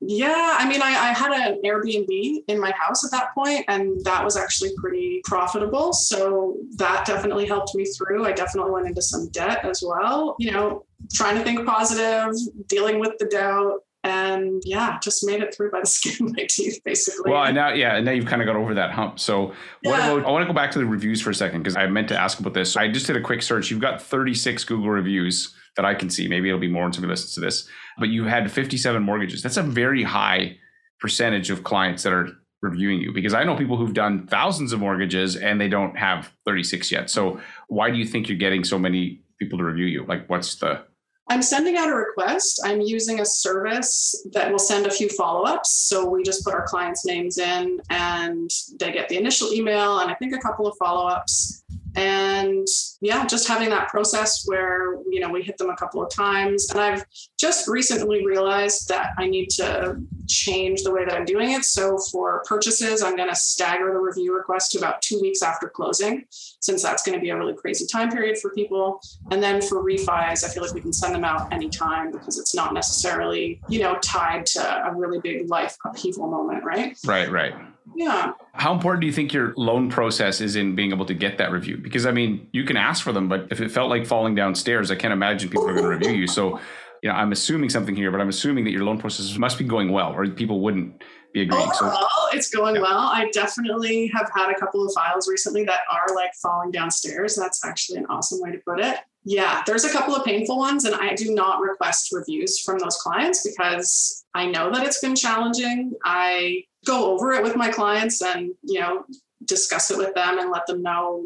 Yeah, 0.00 0.56
I 0.58 0.68
mean, 0.68 0.82
I, 0.82 0.88
I, 0.88 1.12
had 1.12 1.32
an 1.32 1.62
Airbnb 1.64 2.42
in 2.48 2.60
my 2.60 2.72
house 2.72 3.04
at 3.04 3.10
that 3.12 3.32
point, 3.34 3.64
and 3.68 4.04
that 4.04 4.22
was 4.22 4.36
actually 4.36 4.70
pretty 4.76 5.22
profitable. 5.24 5.94
So 5.94 6.58
that 6.76 7.06
definitely 7.06 7.46
helped 7.46 7.74
me 7.74 7.86
through. 7.86 8.26
I 8.26 8.32
definitely 8.32 8.72
went 8.72 8.86
into 8.86 9.00
some 9.00 9.30
debt 9.30 9.64
as 9.64 9.82
well. 9.86 10.36
You 10.38 10.50
know, 10.50 10.84
trying 11.14 11.38
to 11.38 11.44
think 11.44 11.64
positive, 11.64 12.34
dealing 12.68 12.98
with 13.00 13.12
the 13.18 13.26
doubt, 13.26 13.80
and 14.04 14.62
yeah, 14.66 14.98
just 15.02 15.26
made 15.26 15.42
it 15.42 15.54
through 15.54 15.70
by 15.70 15.80
the 15.80 15.86
skin 15.88 16.26
of 16.26 16.36
my 16.36 16.46
teeth, 16.48 16.80
basically. 16.84 17.32
Well, 17.32 17.52
now, 17.52 17.72
yeah, 17.72 17.96
and 17.96 18.04
now 18.04 18.12
you've 18.12 18.26
kind 18.26 18.42
of 18.42 18.46
got 18.46 18.54
over 18.54 18.74
that 18.74 18.92
hump. 18.92 19.18
So, 19.18 19.46
what 19.46 19.98
yeah. 19.98 20.12
about? 20.12 20.26
I 20.26 20.30
want 20.30 20.42
to 20.42 20.46
go 20.46 20.52
back 20.52 20.70
to 20.72 20.78
the 20.78 20.86
reviews 20.86 21.20
for 21.20 21.30
a 21.30 21.34
second 21.34 21.62
because 21.62 21.74
I 21.74 21.86
meant 21.86 22.08
to 22.08 22.20
ask 22.20 22.38
about 22.38 22.54
this. 22.54 22.76
I 22.76 22.88
just 22.88 23.06
did 23.06 23.16
a 23.16 23.20
quick 23.20 23.42
search. 23.42 23.70
You've 23.70 23.80
got 23.80 24.00
36 24.00 24.62
Google 24.64 24.90
reviews 24.90 25.54
that 25.76 25.84
I 25.84 25.94
can 25.94 26.10
see. 26.10 26.28
Maybe 26.28 26.48
it'll 26.48 26.60
be 26.60 26.68
more 26.68 26.84
when 26.84 26.92
somebody 26.92 27.10
listens 27.10 27.34
to 27.34 27.40
this. 27.40 27.66
But 27.98 28.10
you 28.10 28.24
had 28.24 28.50
57 28.50 29.02
mortgages. 29.02 29.42
That's 29.42 29.56
a 29.56 29.62
very 29.62 30.02
high 30.02 30.58
percentage 31.00 31.50
of 31.50 31.64
clients 31.64 32.02
that 32.02 32.12
are 32.12 32.28
reviewing 32.60 33.00
you 33.00 33.12
because 33.12 33.34
I 33.34 33.44
know 33.44 33.56
people 33.56 33.76
who've 33.76 33.92
done 33.92 34.26
thousands 34.26 34.72
of 34.72 34.80
mortgages 34.80 35.36
and 35.36 35.60
they 35.60 35.68
don't 35.68 35.96
have 35.96 36.32
36 36.46 36.92
yet. 36.92 37.10
So, 37.10 37.40
why 37.68 37.90
do 37.90 37.96
you 37.96 38.04
think 38.04 38.28
you're 38.28 38.38
getting 38.38 38.64
so 38.64 38.78
many 38.78 39.22
people 39.38 39.58
to 39.58 39.64
review 39.64 39.86
you? 39.86 40.04
Like, 40.06 40.28
what's 40.28 40.56
the 40.56 40.84
I'm 41.28 41.40
sending 41.40 41.76
out 41.76 41.88
a 41.88 41.94
request. 41.94 42.60
I'm 42.64 42.82
using 42.82 43.20
a 43.20 43.24
service 43.24 44.26
that 44.32 44.50
will 44.50 44.58
send 44.58 44.86
a 44.86 44.90
few 44.90 45.08
follow 45.08 45.44
ups. 45.44 45.70
So 45.88 46.08
we 46.08 46.22
just 46.22 46.44
put 46.44 46.52
our 46.52 46.66
clients' 46.66 47.06
names 47.06 47.38
in 47.38 47.80
and 47.88 48.50
they 48.78 48.92
get 48.92 49.08
the 49.08 49.16
initial 49.16 49.52
email 49.52 50.00
and 50.00 50.10
I 50.10 50.14
think 50.14 50.34
a 50.34 50.38
couple 50.38 50.66
of 50.66 50.76
follow 50.78 51.06
ups. 51.06 51.63
And 51.96 52.66
yeah, 53.00 53.26
just 53.26 53.46
having 53.46 53.70
that 53.70 53.88
process 53.88 54.44
where, 54.46 54.94
you 55.08 55.20
know, 55.20 55.28
we 55.28 55.42
hit 55.42 55.58
them 55.58 55.70
a 55.70 55.76
couple 55.76 56.02
of 56.02 56.10
times. 56.10 56.70
And 56.70 56.80
I've 56.80 57.04
just 57.38 57.68
recently 57.68 58.26
realized 58.26 58.88
that 58.88 59.10
I 59.18 59.26
need 59.26 59.50
to 59.50 59.96
change 60.26 60.82
the 60.82 60.92
way 60.92 61.04
that 61.04 61.14
I'm 61.14 61.24
doing 61.24 61.52
it. 61.52 61.64
So 61.64 61.98
for 62.10 62.42
purchases, 62.46 63.02
I'm 63.02 63.16
going 63.16 63.28
to 63.28 63.34
stagger 63.34 63.92
the 63.92 63.98
review 63.98 64.34
request 64.34 64.72
to 64.72 64.78
about 64.78 65.02
two 65.02 65.20
weeks 65.20 65.42
after 65.42 65.68
closing, 65.68 66.24
since 66.30 66.82
that's 66.82 67.02
going 67.02 67.18
to 67.18 67.22
be 67.22 67.30
a 67.30 67.36
really 67.36 67.54
crazy 67.54 67.86
time 67.86 68.10
period 68.10 68.38
for 68.38 68.50
people. 68.50 69.00
And 69.30 69.42
then 69.42 69.60
for 69.60 69.84
refis, 69.84 70.44
I 70.44 70.48
feel 70.48 70.62
like 70.62 70.74
we 70.74 70.80
can 70.80 70.92
send 70.92 71.14
them 71.14 71.24
out 71.24 71.52
anytime 71.52 72.10
because 72.10 72.38
it's 72.38 72.54
not 72.54 72.74
necessarily, 72.74 73.60
you 73.68 73.80
know, 73.80 73.96
tied 73.96 74.46
to 74.46 74.86
a 74.86 74.94
really 74.94 75.20
big 75.20 75.48
life 75.48 75.76
upheaval 75.84 76.28
moment, 76.28 76.64
right? 76.64 76.96
Right, 77.04 77.30
right. 77.30 77.54
Yeah. 77.94 78.32
How 78.52 78.72
important 78.72 79.02
do 79.02 79.06
you 79.06 79.12
think 79.12 79.32
your 79.32 79.52
loan 79.56 79.90
process 79.90 80.40
is 80.40 80.56
in 80.56 80.74
being 80.74 80.90
able 80.92 81.06
to 81.06 81.14
get 81.14 81.38
that 81.38 81.52
review? 81.52 81.76
Because 81.76 82.06
I 82.06 82.12
mean, 82.12 82.48
you 82.52 82.64
can 82.64 82.76
ask 82.76 83.02
for 83.02 83.12
them, 83.12 83.28
but 83.28 83.48
if 83.50 83.60
it 83.60 83.70
felt 83.70 83.90
like 83.90 84.06
falling 84.06 84.34
downstairs, 84.34 84.90
I 84.90 84.94
can't 84.94 85.12
imagine 85.12 85.50
people 85.50 85.68
are 85.68 85.74
going 85.74 85.84
to 85.84 85.90
review 85.90 86.12
you. 86.12 86.26
So, 86.26 86.60
you 87.02 87.10
know, 87.10 87.16
I'm 87.16 87.32
assuming 87.32 87.68
something 87.70 87.94
here, 87.94 88.10
but 88.10 88.20
I'm 88.20 88.28
assuming 88.28 88.64
that 88.64 88.70
your 88.70 88.84
loan 88.84 88.98
process 88.98 89.36
must 89.36 89.58
be 89.58 89.64
going 89.64 89.92
well, 89.92 90.12
or 90.12 90.26
people 90.26 90.60
wouldn't 90.60 91.02
be 91.34 91.42
agreeing. 91.42 91.62
Overall, 91.62 92.08
so, 92.30 92.36
it's 92.36 92.48
going 92.48 92.76
yeah. 92.76 92.82
well. 92.82 92.98
I 92.98 93.28
definitely 93.32 94.10
have 94.14 94.30
had 94.34 94.50
a 94.50 94.58
couple 94.58 94.86
of 94.86 94.92
files 94.94 95.28
recently 95.28 95.64
that 95.64 95.80
are 95.92 96.14
like 96.14 96.32
falling 96.40 96.70
downstairs. 96.70 97.34
That's 97.34 97.64
actually 97.64 97.98
an 97.98 98.06
awesome 98.06 98.40
way 98.40 98.52
to 98.52 98.58
put 98.66 98.80
it. 98.80 98.98
Yeah, 99.24 99.62
there's 99.66 99.84
a 99.84 99.90
couple 99.90 100.14
of 100.14 100.24
painful 100.24 100.58
ones, 100.58 100.84
and 100.84 100.94
I 100.94 101.14
do 101.14 101.34
not 101.34 101.60
request 101.60 102.12
reviews 102.12 102.60
from 102.60 102.78
those 102.78 102.96
clients 102.96 103.46
because 103.46 104.24
I 104.34 104.46
know 104.46 104.70
that 104.70 104.86
it's 104.86 105.00
been 105.00 105.16
challenging. 105.16 105.92
I 106.04 106.64
go 106.84 107.12
over 107.12 107.32
it 107.32 107.42
with 107.42 107.56
my 107.56 107.70
clients 107.70 108.22
and, 108.22 108.52
you 108.62 108.80
know, 108.80 109.04
discuss 109.46 109.90
it 109.90 109.98
with 109.98 110.14
them 110.14 110.38
and 110.38 110.50
let 110.50 110.66
them 110.66 110.82
know 110.82 111.22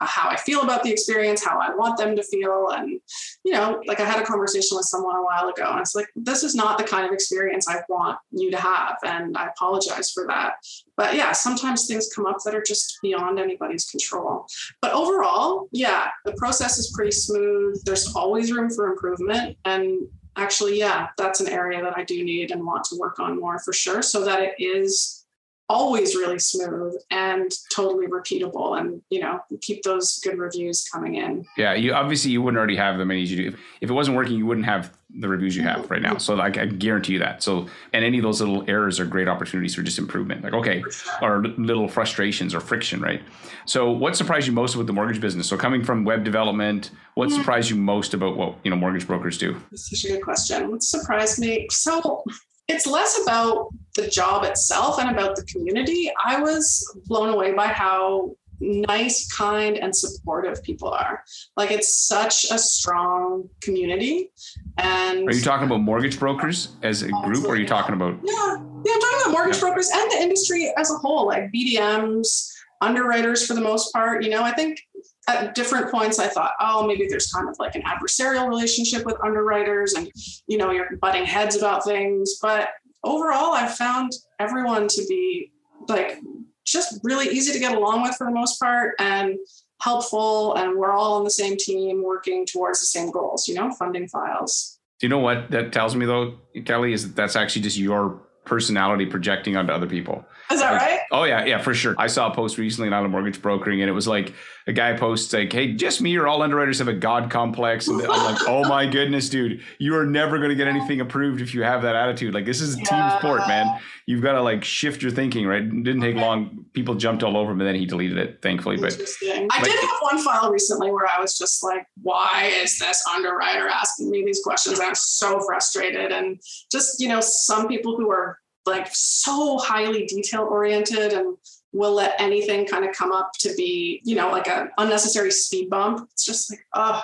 how 0.00 0.28
I 0.28 0.36
feel 0.36 0.62
about 0.62 0.82
the 0.82 0.92
experience, 0.92 1.44
how 1.44 1.58
I 1.58 1.74
want 1.74 1.96
them 1.96 2.14
to 2.16 2.22
feel. 2.22 2.68
And, 2.70 3.00
you 3.44 3.52
know, 3.52 3.82
like 3.86 3.98
I 3.98 4.04
had 4.04 4.22
a 4.22 4.26
conversation 4.26 4.76
with 4.76 4.86
someone 4.86 5.16
a 5.16 5.24
while 5.24 5.48
ago 5.48 5.70
and 5.70 5.80
it's 5.80 5.94
like, 5.94 6.08
this 6.14 6.42
is 6.42 6.54
not 6.54 6.78
the 6.78 6.84
kind 6.84 7.06
of 7.06 7.12
experience 7.12 7.66
I 7.68 7.80
want 7.88 8.18
you 8.30 8.50
to 8.50 8.58
have. 8.58 8.98
And 9.04 9.36
I 9.36 9.46
apologize 9.46 10.10
for 10.12 10.26
that. 10.26 10.54
But 10.96 11.14
yeah, 11.14 11.32
sometimes 11.32 11.86
things 11.86 12.10
come 12.14 12.26
up 12.26 12.36
that 12.44 12.54
are 12.54 12.62
just 12.62 12.98
beyond 13.02 13.38
anybody's 13.38 13.86
control. 13.86 14.46
But 14.80 14.92
overall, 14.92 15.68
yeah, 15.72 16.08
the 16.24 16.32
process 16.34 16.78
is 16.78 16.92
pretty 16.94 17.12
smooth. 17.12 17.82
There's 17.84 18.14
always 18.14 18.52
room 18.52 18.70
for 18.70 18.88
improvement. 18.88 19.56
And 19.64 20.08
actually, 20.36 20.78
yeah, 20.78 21.08
that's 21.18 21.40
an 21.40 21.48
area 21.48 21.82
that 21.82 21.96
I 21.96 22.04
do 22.04 22.22
need 22.24 22.50
and 22.50 22.64
want 22.64 22.84
to 22.84 22.96
work 22.96 23.18
on 23.18 23.38
more 23.38 23.58
for 23.58 23.72
sure 23.72 24.02
so 24.02 24.24
that 24.24 24.40
it 24.42 24.54
is 24.58 25.25
always 25.68 26.14
really 26.14 26.38
smooth 26.38 26.94
and 27.10 27.50
totally 27.74 28.06
repeatable 28.06 28.78
and 28.78 29.02
you 29.10 29.20
know 29.20 29.40
keep 29.60 29.82
those 29.82 30.18
good 30.20 30.38
reviews 30.38 30.88
coming 30.92 31.16
in. 31.16 31.44
Yeah 31.56 31.74
you 31.74 31.92
obviously 31.92 32.30
you 32.30 32.42
wouldn't 32.42 32.58
already 32.58 32.76
have 32.76 32.98
them 32.98 33.08
many 33.08 33.22
you 33.22 33.36
do. 33.36 33.48
If, 33.48 33.54
if 33.80 33.90
it 33.90 33.92
wasn't 33.92 34.16
working 34.16 34.36
you 34.36 34.46
wouldn't 34.46 34.66
have 34.66 34.96
the 35.18 35.28
reviews 35.28 35.56
you 35.56 35.62
have 35.62 35.90
right 35.90 36.02
now. 36.02 36.18
So 36.18 36.34
like 36.34 36.58
i 36.58 36.66
guarantee 36.66 37.14
you 37.14 37.18
that. 37.20 37.42
So 37.42 37.66
and 37.92 38.04
any 38.04 38.18
of 38.18 38.22
those 38.22 38.40
little 38.40 38.68
errors 38.68 39.00
are 39.00 39.06
great 39.06 39.28
opportunities 39.28 39.74
for 39.74 39.82
just 39.82 39.98
improvement. 39.98 40.44
Like 40.44 40.52
okay 40.54 40.84
or 41.20 41.42
little 41.42 41.88
frustrations 41.88 42.54
or 42.54 42.60
friction 42.60 43.00
right? 43.00 43.22
So 43.64 43.90
what 43.90 44.16
surprised 44.16 44.46
you 44.46 44.52
most 44.52 44.76
with 44.76 44.86
the 44.86 44.92
mortgage 44.92 45.20
business? 45.20 45.48
So 45.48 45.56
coming 45.56 45.82
from 45.82 46.04
web 46.04 46.22
development 46.22 46.90
what 47.14 47.30
yeah. 47.30 47.38
surprised 47.38 47.70
you 47.70 47.76
most 47.76 48.12
about 48.12 48.36
what 48.36 48.56
you 48.62 48.70
know 48.70 48.76
mortgage 48.76 49.06
brokers 49.06 49.38
do? 49.38 49.60
That's 49.70 49.90
such 49.90 50.04
a 50.10 50.14
good 50.14 50.22
question. 50.22 50.70
What 50.70 50.82
surprised 50.82 51.38
me 51.38 51.66
so 51.70 52.22
it's 52.68 52.86
less 52.86 53.20
about 53.22 53.68
the 53.94 54.08
job 54.08 54.44
itself 54.44 54.98
and 54.98 55.10
about 55.10 55.36
the 55.36 55.44
community. 55.44 56.10
I 56.24 56.40
was 56.40 56.98
blown 57.06 57.30
away 57.30 57.52
by 57.52 57.68
how 57.68 58.36
nice, 58.60 59.30
kind, 59.32 59.76
and 59.78 59.94
supportive 59.94 60.62
people 60.62 60.88
are. 60.88 61.22
Like 61.56 61.70
it's 61.70 61.94
such 61.94 62.44
a 62.50 62.58
strong 62.58 63.48
community. 63.60 64.30
And 64.78 65.28
are 65.28 65.34
you 65.34 65.42
talking 65.42 65.66
about 65.66 65.80
mortgage 65.80 66.18
brokers 66.18 66.68
as 66.82 67.02
a 67.02 67.08
group, 67.08 67.44
or 67.44 67.54
are 67.54 67.56
you 67.56 67.66
talking 67.66 67.94
about? 67.94 68.18
Yeah, 68.22 68.56
yeah, 68.84 68.92
I'm 68.94 69.00
talking 69.00 69.18
about 69.22 69.32
mortgage 69.32 69.60
brokers 69.60 69.90
and 69.92 70.10
the 70.10 70.16
industry 70.20 70.72
as 70.76 70.90
a 70.90 70.96
whole, 70.98 71.26
like 71.26 71.52
BDMs, 71.52 72.52
underwriters 72.80 73.46
for 73.46 73.54
the 73.54 73.60
most 73.60 73.92
part. 73.92 74.22
You 74.24 74.30
know, 74.30 74.42
I 74.42 74.52
think 74.52 74.80
at 75.28 75.54
different 75.54 75.90
points 75.90 76.18
I 76.18 76.28
thought, 76.28 76.52
oh, 76.60 76.86
maybe 76.86 77.06
there's 77.08 77.30
kind 77.32 77.48
of 77.48 77.56
like 77.58 77.74
an 77.74 77.82
adversarial 77.82 78.48
relationship 78.48 79.04
with 79.04 79.16
underwriters 79.22 79.94
and, 79.94 80.10
you 80.46 80.56
know, 80.56 80.70
you're 80.70 80.96
butting 81.00 81.24
heads 81.24 81.56
about 81.56 81.84
things. 81.84 82.38
But 82.40 82.68
overall, 83.02 83.52
I've 83.52 83.74
found 83.74 84.12
everyone 84.38 84.88
to 84.88 85.04
be 85.08 85.52
like 85.88 86.18
just 86.64 87.00
really 87.02 87.28
easy 87.28 87.52
to 87.52 87.58
get 87.58 87.76
along 87.76 88.02
with 88.02 88.14
for 88.16 88.26
the 88.26 88.32
most 88.32 88.60
part 88.60 88.94
and 88.98 89.36
helpful. 89.80 90.54
And 90.54 90.76
we're 90.76 90.92
all 90.92 91.14
on 91.14 91.24
the 91.24 91.30
same 91.30 91.56
team 91.56 92.02
working 92.02 92.46
towards 92.46 92.80
the 92.80 92.86
same 92.86 93.10
goals, 93.10 93.48
you 93.48 93.54
know, 93.54 93.72
funding 93.72 94.08
files. 94.08 94.78
Do 95.00 95.06
you 95.06 95.08
know 95.10 95.18
what 95.18 95.50
that 95.50 95.72
tells 95.72 95.94
me 95.94 96.06
though, 96.06 96.38
Kelly, 96.64 96.92
is 96.92 97.06
that 97.06 97.16
that's 97.16 97.36
actually 97.36 97.62
just 97.62 97.76
your 97.76 98.22
personality 98.46 99.04
projecting 99.04 99.56
onto 99.56 99.72
other 99.72 99.86
people. 99.86 100.24
Is 100.50 100.60
that 100.60 100.72
right? 100.80 101.00
Oh 101.12 101.24
yeah, 101.24 101.44
yeah, 101.44 101.60
for 101.60 101.74
sure. 101.74 101.94
I 101.98 102.06
saw 102.06 102.32
a 102.32 102.34
post 102.34 102.56
recently 102.56 102.90
on 102.90 103.04
a 103.04 103.08
mortgage 103.08 103.42
brokering, 103.42 103.82
and 103.82 103.90
it 103.90 103.92
was 103.92 104.08
like 104.08 104.32
a 104.68 104.72
guy 104.72 104.96
posts 104.96 105.32
like, 105.32 105.52
"Hey, 105.52 105.72
just 105.72 106.00
me 106.00 106.16
or 106.16 106.26
all 106.26 106.42
underwriters 106.42 106.78
have 106.80 106.88
a 106.88 106.92
god 106.92 107.30
complex." 107.30 107.86
And 107.86 108.02
I'm 108.02 108.08
like, 108.08 108.48
"Oh 108.48 108.68
my 108.68 108.86
goodness, 108.90 109.28
dude, 109.28 109.62
you 109.78 109.96
are 109.96 110.04
never 110.04 110.38
going 110.38 110.50
to 110.50 110.56
get 110.56 110.66
anything 110.66 111.00
approved 111.00 111.40
if 111.40 111.54
you 111.54 111.62
have 111.62 111.82
that 111.82 111.94
attitude. 111.94 112.34
Like 112.34 112.44
this 112.44 112.60
is 112.60 112.74
a 112.74 112.78
yeah. 112.78 112.84
team 112.84 113.18
sport, 113.18 113.46
man. 113.46 113.80
You've 114.06 114.22
got 114.22 114.32
to 114.32 114.42
like 114.42 114.64
shift 114.64 115.02
your 115.02 115.12
thinking, 115.12 115.46
right? 115.46 115.62
It 115.62 115.82
didn't 115.84 116.00
take 116.00 116.16
long. 116.16 116.64
People 116.72 116.96
jumped 116.96 117.22
all 117.22 117.36
over 117.36 117.52
him, 117.52 117.60
and 117.60 117.68
then 117.68 117.76
he 117.76 117.86
deleted 117.86 118.18
it, 118.18 118.42
thankfully. 118.42 118.76
But 118.76 118.94
I 119.22 119.60
did 119.62 119.80
have 119.80 119.90
one 120.00 120.18
file 120.18 120.50
recently 120.50 120.90
where 120.90 121.06
I 121.06 121.20
was 121.20 121.38
just 121.38 121.62
like, 121.62 121.86
"Why 122.02 122.50
is 122.56 122.78
this 122.78 123.04
underwriter 123.14 123.68
asking 123.68 124.10
me 124.10 124.24
these 124.24 124.42
questions?" 124.42 124.80
I 124.80 124.88
was 124.88 125.02
so 125.02 125.40
frustrated, 125.40 126.10
and 126.10 126.40
just 126.72 127.00
you 127.00 127.08
know, 127.08 127.20
some 127.20 127.68
people 127.68 127.96
who 127.96 128.10
are 128.10 128.38
like 128.66 128.88
so 128.92 129.58
highly 129.58 130.06
detail 130.06 130.42
oriented 130.42 131.12
and 131.12 131.36
will 131.76 131.94
let 131.94 132.20
anything 132.20 132.66
kind 132.66 132.84
of 132.84 132.94
come 132.94 133.12
up 133.12 133.32
to 133.40 133.54
be, 133.56 134.00
you 134.04 134.16
know, 134.16 134.30
like 134.30 134.48
an 134.48 134.70
unnecessary 134.78 135.30
speed 135.30 135.70
bump. 135.70 136.08
It's 136.12 136.24
just 136.24 136.50
like, 136.50 136.60
oh, 136.74 137.02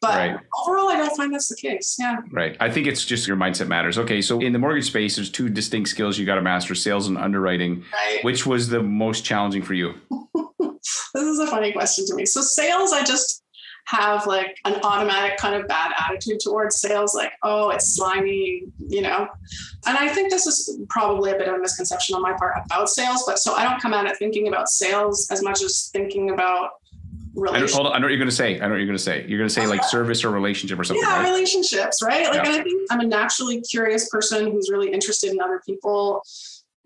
but 0.00 0.16
right. 0.16 0.40
overall, 0.66 0.88
I 0.88 0.96
don't 0.96 1.16
find 1.16 1.32
that's 1.32 1.48
the 1.48 1.56
case. 1.56 1.96
Yeah. 1.98 2.16
Right. 2.30 2.56
I 2.58 2.70
think 2.70 2.86
it's 2.86 3.04
just 3.04 3.28
your 3.28 3.36
mindset 3.36 3.68
matters. 3.68 3.98
Okay. 3.98 4.20
So 4.20 4.40
in 4.40 4.52
the 4.52 4.58
mortgage 4.58 4.86
space, 4.86 5.16
there's 5.16 5.30
two 5.30 5.48
distinct 5.48 5.88
skills 5.88 6.18
you 6.18 6.26
got 6.26 6.34
to 6.34 6.42
master 6.42 6.74
sales 6.74 7.06
and 7.08 7.16
underwriting. 7.16 7.84
Right. 7.92 8.24
Which 8.24 8.44
was 8.44 8.68
the 8.68 8.82
most 8.82 9.24
challenging 9.24 9.62
for 9.62 9.74
you? 9.74 9.94
this 10.58 11.14
is 11.14 11.38
a 11.38 11.46
funny 11.46 11.72
question 11.72 12.06
to 12.06 12.14
me. 12.14 12.26
So 12.26 12.40
sales, 12.40 12.92
I 12.92 13.04
just 13.04 13.41
have 13.84 14.26
like 14.26 14.58
an 14.64 14.80
automatic 14.82 15.36
kind 15.38 15.54
of 15.54 15.68
bad 15.68 15.92
attitude 15.98 16.40
towards 16.40 16.80
sales, 16.80 17.14
like, 17.14 17.32
oh, 17.42 17.70
it's 17.70 17.94
slimy, 17.94 18.64
you 18.78 19.02
know. 19.02 19.28
And 19.86 19.98
I 19.98 20.08
think 20.08 20.30
this 20.30 20.46
is 20.46 20.78
probably 20.88 21.32
a 21.32 21.36
bit 21.36 21.48
of 21.48 21.54
a 21.54 21.58
misconception 21.58 22.14
on 22.14 22.22
my 22.22 22.32
part 22.32 22.54
about 22.64 22.88
sales, 22.88 23.24
but 23.26 23.38
so 23.38 23.54
I 23.54 23.64
don't 23.64 23.80
come 23.80 23.92
at 23.92 24.06
it 24.06 24.16
thinking 24.16 24.48
about 24.48 24.68
sales 24.68 25.28
as 25.30 25.42
much 25.42 25.62
as 25.62 25.90
thinking 25.92 26.30
about 26.30 26.70
I 27.34 27.60
know, 27.60 27.66
hold 27.66 27.86
on, 27.86 27.94
I 27.94 27.98
know 27.98 28.04
what 28.04 28.10
you're 28.10 28.18
going 28.18 28.28
to 28.28 28.34
say. 28.34 28.60
I 28.60 28.64
know 28.66 28.70
what 28.70 28.76
you're 28.76 28.86
going 28.86 28.98
to 28.98 29.02
say. 29.02 29.24
You're 29.26 29.38
going 29.38 29.48
to 29.48 29.54
say 29.54 29.66
like 29.66 29.82
service 29.84 30.22
or 30.22 30.30
relationship 30.30 30.78
or 30.78 30.84
something. 30.84 31.02
Yeah, 31.02 31.22
right? 31.22 31.30
relationships, 31.30 32.02
right? 32.02 32.26
Like, 32.26 32.44
yeah. 32.44 32.58
I 32.58 32.62
think 32.62 32.86
I'm 32.90 33.00
a 33.00 33.06
naturally 33.06 33.62
curious 33.62 34.10
person 34.10 34.50
who's 34.50 34.68
really 34.70 34.92
interested 34.92 35.30
in 35.30 35.40
other 35.40 35.62
people 35.64 36.22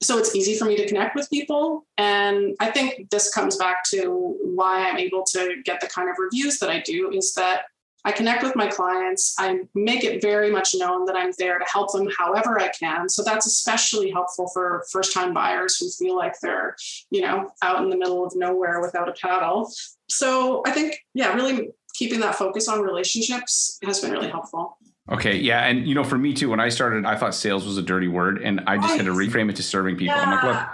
so 0.03 0.19
it's 0.19 0.35
easy 0.35 0.57
for 0.57 0.67
me 0.67 0.77
to 0.77 0.87
connect 0.87 1.15
with 1.15 1.29
people. 1.31 1.87
And 1.99 2.55
i 2.61 2.71
think 2.71 3.11
this 3.11 3.33
comes 3.33 3.57
back 3.57 3.85
to 3.91 4.37
why 4.43 4.89
i'm 4.89 4.99
able 4.99 5.25
to 5.25 5.63
get 5.65 5.81
the 5.81 5.87
kind 5.87 6.09
of 6.09 6.17
reviews 6.19 6.59
that 6.59 6.71
i 6.71 6.81
do 6.81 7.11
is 7.13 7.35
that 7.35 7.65
i 8.05 8.13
connect 8.13 8.43
with 8.43 8.55
my 8.55 8.69
clients. 8.69 9.35
I 9.39 9.61
make 9.75 10.05
it 10.05 10.23
very 10.23 10.51
much 10.51 10.75
known 10.75 11.07
that 11.07 11.17
i'm 11.17 11.33
there 11.39 11.59
to 11.59 11.65
help 11.73 11.93
them 11.93 12.09
however 12.19 12.61
i 12.61 12.69
can. 12.69 13.09
So 13.09 13.23
that's 13.23 13.47
especially 13.47 14.11
helpful 14.11 14.49
for 14.53 14.85
first 14.93 15.13
time 15.13 15.33
buyers 15.33 15.79
who 15.79 15.89
feel 15.91 16.17
like 16.17 16.35
they're 16.41 16.77
you 17.11 17.23
know 17.23 17.51
out 17.63 17.83
in 17.83 17.91
the 17.91 17.97
middle 17.97 18.25
of 18.25 18.33
nowhere 18.37 18.81
without 18.81 19.09
a 19.09 19.13
paddle. 19.13 19.71
So 20.09 20.63
i 20.67 20.71
think 20.71 20.99
yeah 21.15 21.35
really 21.35 21.71
keeping 21.95 22.21
that 22.21 22.35
focus 22.35 22.69
on 22.69 22.83
relationships 22.83 23.79
has 23.83 24.01
been 24.01 24.13
really 24.13 24.29
helpful 24.29 24.77
Okay, 25.11 25.37
yeah, 25.37 25.65
and 25.67 25.87
you 25.87 25.95
know, 25.95 26.03
for 26.03 26.19
me 26.19 26.35
too, 26.35 26.51
when 26.51 26.59
I 26.59 26.69
started, 26.69 27.05
I 27.05 27.17
thought 27.17 27.35
sales 27.35 27.65
was 27.65 27.79
a 27.79 27.83
dirty 27.83 28.09
word, 28.09 28.43
and 28.43 28.61
I 28.67 28.77
just 28.77 28.97
had 28.97 29.07
to 29.07 29.13
reframe 29.13 29.49
it 29.49 29.57
to 29.57 29.63
serving 29.63 29.97
people. 29.97 30.17
Yeah. 30.17 30.23
I'm 30.23 30.31
like, 30.31 30.43
look, 30.43 30.69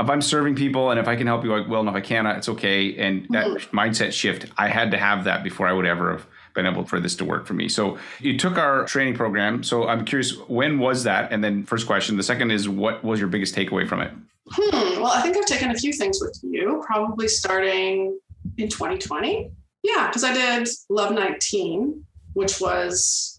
if 0.00 0.10
I'm 0.10 0.20
serving 0.20 0.56
people, 0.56 0.90
and 0.90 1.00
if 1.00 1.08
I 1.08 1.16
can 1.16 1.26
help 1.26 1.42
you, 1.42 1.50
like, 1.56 1.68
well, 1.68 1.80
and 1.80 1.88
if 1.88 1.94
I 1.94 2.00
can, 2.00 2.26
it's 2.26 2.48
okay. 2.50 2.94
And 2.96 3.26
that 3.30 3.46
mm-hmm. 3.46 3.78
mindset 3.78 4.12
shift, 4.12 4.46
I 4.58 4.68
had 4.68 4.90
to 4.90 4.98
have 4.98 5.24
that 5.24 5.42
before 5.42 5.66
I 5.66 5.72
would 5.72 5.86
ever 5.86 6.12
have 6.12 6.26
been 6.54 6.66
able 6.66 6.84
for 6.84 7.00
this 7.00 7.16
to 7.16 7.24
work 7.24 7.46
for 7.46 7.54
me. 7.54 7.68
So 7.68 7.98
you 8.20 8.36
took 8.36 8.58
our 8.58 8.84
training 8.84 9.14
program. 9.14 9.62
So 9.62 9.88
I'm 9.88 10.04
curious, 10.04 10.36
when 10.48 10.78
was 10.78 11.04
that? 11.04 11.32
And 11.32 11.42
then 11.42 11.64
first 11.64 11.86
question. 11.86 12.16
The 12.16 12.22
second 12.22 12.50
is, 12.50 12.68
what 12.68 13.02
was 13.02 13.20
your 13.20 13.28
biggest 13.28 13.54
takeaway 13.54 13.88
from 13.88 14.00
it? 14.02 14.12
Hmm. 14.50 15.00
Well, 15.00 15.12
I 15.12 15.22
think 15.22 15.36
I've 15.36 15.46
taken 15.46 15.70
a 15.70 15.74
few 15.74 15.92
things 15.92 16.20
with 16.20 16.38
you, 16.42 16.82
probably 16.86 17.28
starting 17.28 18.18
in 18.56 18.68
2020. 18.68 19.50
Yeah, 19.82 20.08
because 20.08 20.24
I 20.24 20.34
did 20.34 20.68
Love 20.90 21.12
19, 21.12 22.04
which 22.34 22.60
was 22.60 23.37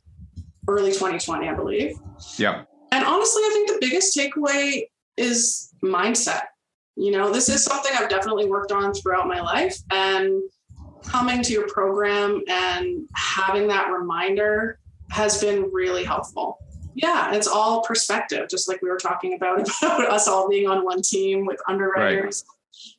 early 0.70 0.92
2020, 0.92 1.50
I 1.50 1.54
believe. 1.54 1.98
Yeah. 2.38 2.64
And 2.92 3.06
honestly, 3.06 3.42
I 3.44 3.50
think 3.54 3.70
the 3.70 3.78
biggest 3.82 4.18
takeaway 4.18 4.84
is 5.18 5.74
mindset. 5.84 6.44
You 6.96 7.12
know, 7.12 7.32
this 7.32 7.50
is 7.50 7.64
something 7.64 7.92
I've 7.98 8.10
definitely 8.10 8.46
worked 8.46 8.72
on 8.72 8.94
throughout 8.94 9.28
my 9.28 9.42
life. 9.42 9.78
And 9.92 10.42
coming 11.06 11.42
to 11.42 11.54
your 11.54 11.68
program 11.68 12.42
and 12.48 13.08
having 13.16 13.68
that 13.70 13.92
reminder 13.92 14.80
has 15.12 15.42
been 15.42 15.70
really 15.72 16.04
helpful. 16.04 16.58
Yeah, 16.94 17.34
it's 17.34 17.48
all 17.48 17.82
perspective, 17.84 18.50
just 18.50 18.68
like 18.68 18.82
we 18.82 18.90
were 18.90 18.98
talking 18.98 19.34
about 19.34 19.62
about 19.82 20.08
us 20.08 20.28
all 20.28 20.50
being 20.50 20.68
on 20.68 20.84
one 20.84 21.02
team 21.02 21.46
with 21.46 21.60
underwriters. 21.68 22.44
Right. 22.48 22.56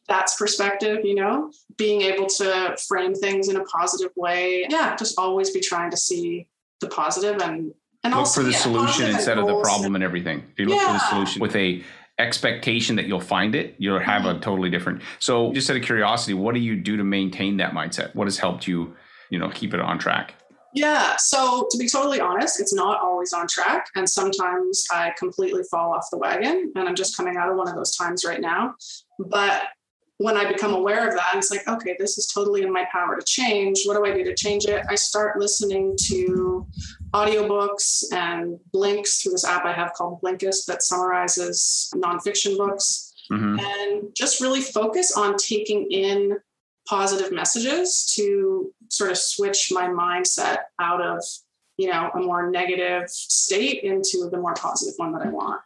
That's 0.08 0.36
perspective, 0.36 1.04
you 1.04 1.14
know, 1.14 1.52
being 1.76 2.02
able 2.02 2.26
to 2.26 2.76
frame 2.88 3.14
things 3.14 3.48
in 3.48 3.56
a 3.56 3.64
positive 3.64 4.10
way. 4.16 4.66
Yeah, 4.68 4.96
just 4.96 5.18
always 5.18 5.50
be 5.50 5.60
trying 5.60 5.90
to 5.90 5.96
see 5.96 6.48
the 6.80 6.88
positive 6.88 7.40
and 7.40 7.72
and 8.02 8.12
look 8.12 8.20
also 8.20 8.40
for 8.40 8.44
the 8.44 8.52
yeah, 8.52 8.58
solution 8.58 9.10
instead 9.10 9.38
of 9.38 9.46
the 9.46 9.60
problem 9.60 9.94
and 9.94 10.02
everything. 10.02 10.42
If 10.52 10.58
you 10.58 10.66
look 10.66 10.80
yeah. 10.80 10.87
for 10.87 10.92
the 10.92 11.08
solution 11.10 11.40
with 11.42 11.54
a 11.56 11.84
expectation 12.18 12.96
that 12.96 13.06
you'll 13.06 13.20
find 13.20 13.54
it, 13.54 13.75
you'll 13.78 13.99
have 13.99 14.25
a 14.25 14.28
mm-hmm. 14.28 14.40
totally 14.40 14.70
different. 14.70 15.02
So, 15.18 15.52
just 15.52 15.68
out 15.70 15.76
of 15.76 15.82
curiosity, 15.82 16.34
what 16.34 16.54
do 16.54 16.60
you 16.60 16.76
do 16.76 16.96
to 16.96 17.04
maintain 17.04 17.58
that 17.58 17.72
mindset? 17.72 18.14
What 18.14 18.26
has 18.26 18.38
helped 18.38 18.66
you, 18.66 18.94
you 19.30 19.38
know, 19.38 19.50
keep 19.50 19.75
it 19.75 19.80
on 19.80 19.99
track? 19.99 20.34
Yeah. 20.72 21.16
So 21.18 21.66
to 21.70 21.78
be 21.78 21.88
totally 21.88 22.20
honest, 22.20 22.60
it's 22.60 22.72
not 22.72 23.00
always 23.00 23.32
on 23.32 23.49
track. 23.49 23.87
And 23.96 24.08
sometimes 24.08 24.87
I 24.92 25.12
completely 25.18 25.62
fall 25.70 25.92
off 25.92 26.06
the 26.10 26.18
wagon. 26.18 26.72
And 26.76 26.88
I'm 26.88 26.94
just 26.94 27.16
coming 27.16 27.37
out 27.37 27.50
of 27.50 27.56
one 27.56 27.68
of 27.68 27.75
those 27.75 27.96
times 27.96 28.25
right 28.25 28.40
now. 28.40 28.75
But 29.18 29.64
when 30.20 30.36
I 30.36 30.52
become 30.52 30.74
aware 30.74 31.08
of 31.08 31.14
that, 31.14 31.32
it's 31.36 31.50
like, 31.50 31.66
okay, 31.66 31.96
this 31.98 32.18
is 32.18 32.26
totally 32.26 32.60
in 32.60 32.70
my 32.70 32.86
power 32.92 33.18
to 33.18 33.24
change. 33.24 33.84
What 33.86 33.94
do 33.94 34.04
I 34.04 34.14
do 34.14 34.22
to 34.24 34.34
change 34.34 34.66
it? 34.66 34.84
I 34.86 34.94
start 34.94 35.38
listening 35.38 35.96
to 36.08 36.66
audiobooks 37.14 38.04
and 38.12 38.58
blinks 38.70 39.22
through 39.22 39.32
this 39.32 39.46
app 39.46 39.64
I 39.64 39.72
have 39.72 39.94
called 39.94 40.20
Blinkist 40.20 40.66
that 40.66 40.82
summarizes 40.82 41.90
nonfiction 41.94 42.58
books. 42.58 43.14
Mm-hmm. 43.32 43.60
And 43.60 44.14
just 44.14 44.42
really 44.42 44.60
focus 44.60 45.16
on 45.16 45.38
taking 45.38 45.90
in 45.90 46.38
positive 46.86 47.32
messages 47.32 48.04
to 48.16 48.74
sort 48.90 49.10
of 49.10 49.16
switch 49.16 49.70
my 49.72 49.86
mindset 49.86 50.58
out 50.78 51.00
of 51.00 51.24
you 51.78 51.88
know 51.88 52.10
a 52.12 52.18
more 52.18 52.50
negative 52.50 53.08
state 53.08 53.84
into 53.84 54.28
the 54.30 54.36
more 54.36 54.54
positive 54.54 54.94
one 54.96 55.12
that 55.12 55.22
i 55.22 55.28
want 55.28 55.60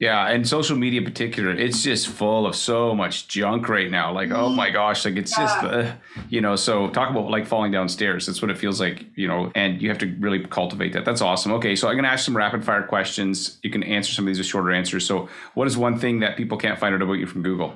yeah, 0.00 0.28
and 0.28 0.46
social 0.46 0.76
media 0.76 1.00
in 1.00 1.04
particular, 1.04 1.50
it's 1.50 1.82
just 1.82 2.06
full 2.06 2.46
of 2.46 2.54
so 2.54 2.94
much 2.94 3.26
junk 3.26 3.68
right 3.68 3.90
now. 3.90 4.12
Like, 4.12 4.30
oh 4.30 4.48
my 4.48 4.70
gosh, 4.70 5.04
like 5.04 5.16
it's 5.16 5.36
yeah. 5.36 5.44
just, 5.44 5.64
uh, 5.64 5.92
you 6.28 6.40
know. 6.40 6.54
So 6.54 6.88
talk 6.90 7.10
about 7.10 7.30
like 7.30 7.46
falling 7.46 7.72
downstairs. 7.72 8.26
That's 8.26 8.40
what 8.40 8.48
it 8.52 8.58
feels 8.58 8.80
like, 8.80 9.06
you 9.16 9.26
know. 9.26 9.50
And 9.56 9.82
you 9.82 9.88
have 9.88 9.98
to 9.98 10.14
really 10.20 10.44
cultivate 10.44 10.92
that. 10.92 11.04
That's 11.04 11.20
awesome. 11.20 11.50
Okay, 11.54 11.74
so 11.74 11.88
I'm 11.88 11.96
gonna 11.96 12.08
ask 12.08 12.24
some 12.24 12.36
rapid 12.36 12.64
fire 12.64 12.84
questions. 12.84 13.58
You 13.64 13.70
can 13.70 13.82
answer 13.82 14.12
some 14.12 14.24
of 14.24 14.28
these 14.28 14.38
with 14.38 14.46
shorter 14.46 14.70
answers. 14.70 15.04
So, 15.04 15.28
what 15.54 15.66
is 15.66 15.76
one 15.76 15.98
thing 15.98 16.20
that 16.20 16.36
people 16.36 16.58
can't 16.58 16.78
find 16.78 16.94
out 16.94 17.02
about 17.02 17.14
you 17.14 17.26
from 17.26 17.42
Google? 17.42 17.74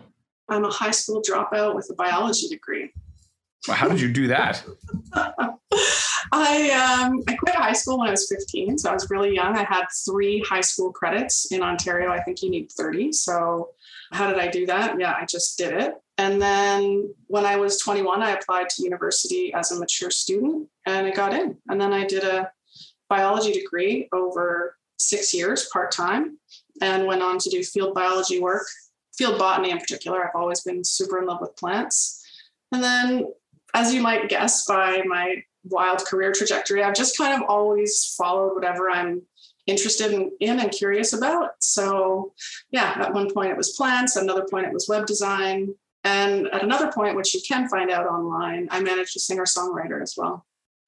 I'm 0.48 0.64
a 0.64 0.70
high 0.70 0.92
school 0.92 1.22
dropout 1.28 1.74
with 1.74 1.88
a 1.90 1.94
biology 1.94 2.46
degree. 2.48 2.92
Well, 3.66 3.76
how 3.76 3.88
did 3.88 4.00
you 4.00 4.12
do 4.12 4.28
that? 4.28 4.64
I 6.32 6.70
um, 6.70 7.22
I 7.28 7.34
quit 7.34 7.54
high 7.54 7.74
school 7.74 7.98
when 7.98 8.08
I 8.08 8.12
was 8.12 8.26
15, 8.26 8.78
so 8.78 8.88
I 8.88 8.94
was 8.94 9.10
really 9.10 9.34
young. 9.34 9.54
I 9.56 9.64
had 9.64 9.84
three 10.06 10.40
high 10.40 10.62
school 10.62 10.90
credits 10.90 11.52
in 11.52 11.62
Ontario. 11.62 12.10
I 12.10 12.22
think 12.22 12.42
you 12.42 12.48
need 12.48 12.72
30. 12.72 13.12
So 13.12 13.70
how 14.12 14.30
did 14.30 14.38
I 14.38 14.48
do 14.48 14.64
that? 14.66 14.98
Yeah, 14.98 15.14
I 15.18 15.26
just 15.26 15.58
did 15.58 15.74
it. 15.74 15.94
And 16.16 16.40
then 16.40 17.14
when 17.26 17.44
I 17.44 17.56
was 17.56 17.78
21, 17.78 18.22
I 18.22 18.30
applied 18.30 18.70
to 18.70 18.82
university 18.82 19.52
as 19.52 19.72
a 19.72 19.78
mature 19.78 20.10
student, 20.10 20.68
and 20.86 21.06
I 21.06 21.10
got 21.10 21.34
in. 21.34 21.58
And 21.68 21.78
then 21.78 21.92
I 21.92 22.06
did 22.06 22.24
a 22.24 22.50
biology 23.10 23.52
degree 23.52 24.08
over 24.12 24.78
six 24.98 25.34
years 25.34 25.68
part 25.70 25.92
time, 25.92 26.38
and 26.80 27.06
went 27.06 27.22
on 27.22 27.36
to 27.40 27.50
do 27.50 27.62
field 27.62 27.94
biology 27.94 28.40
work, 28.40 28.66
field 29.14 29.38
botany 29.38 29.70
in 29.70 29.78
particular. 29.78 30.24
I've 30.24 30.34
always 30.34 30.62
been 30.62 30.82
super 30.82 31.18
in 31.18 31.26
love 31.26 31.42
with 31.42 31.56
plants. 31.56 32.24
And 32.72 32.82
then 32.82 33.26
as 33.74 33.92
you 33.92 34.00
might 34.00 34.30
guess 34.30 34.64
by 34.66 35.02
my 35.06 35.42
wild 35.64 36.04
career 36.04 36.32
trajectory, 36.32 36.82
I've 36.82 36.94
just 36.94 37.16
kind 37.16 37.40
of 37.40 37.48
always 37.48 38.14
followed 38.16 38.54
whatever 38.54 38.90
I'm 38.90 39.22
interested 39.66 40.12
in, 40.12 40.30
in, 40.40 40.58
and 40.58 40.70
curious 40.70 41.12
about. 41.12 41.50
So, 41.60 42.32
yeah, 42.70 42.94
at 42.96 43.14
one 43.14 43.32
point 43.32 43.50
it 43.50 43.56
was 43.56 43.72
plants, 43.72 44.16
at 44.16 44.24
another 44.24 44.46
point 44.50 44.66
it 44.66 44.72
was 44.72 44.88
web 44.88 45.06
design, 45.06 45.74
and 46.04 46.48
at 46.48 46.64
another 46.64 46.90
point, 46.90 47.16
which 47.16 47.34
you 47.34 47.40
can 47.46 47.68
find 47.68 47.90
out 47.90 48.06
online, 48.06 48.68
I 48.70 48.80
managed 48.80 49.16
a 49.16 49.20
singer 49.20 49.44
songwriter 49.44 50.02
as 50.02 50.14
well. 50.16 50.44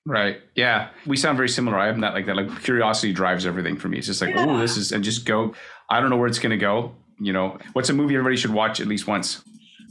Right. 0.06 0.40
Yeah. 0.54 0.90
We 1.06 1.16
sound 1.16 1.36
very 1.36 1.48
similar. 1.48 1.78
I 1.78 1.88
am 1.88 1.98
not 1.98 2.14
like 2.14 2.26
that. 2.26 2.36
Like 2.36 2.62
curiosity 2.62 3.12
drives 3.12 3.46
everything 3.46 3.76
for 3.76 3.88
me. 3.88 3.98
It's 3.98 4.06
just 4.06 4.20
like, 4.20 4.34
yeah. 4.34 4.46
oh, 4.46 4.58
this 4.58 4.76
is, 4.76 4.92
and 4.92 5.02
just 5.02 5.24
go. 5.24 5.54
I 5.88 6.00
don't 6.00 6.10
know 6.10 6.16
where 6.16 6.26
it's 6.26 6.38
going 6.38 6.50
to 6.50 6.58
go. 6.58 6.94
You 7.18 7.32
know, 7.32 7.58
what's 7.72 7.88
a 7.88 7.94
movie 7.94 8.14
everybody 8.14 8.36
should 8.36 8.52
watch 8.52 8.80
at 8.80 8.86
least 8.86 9.06
once? 9.06 9.42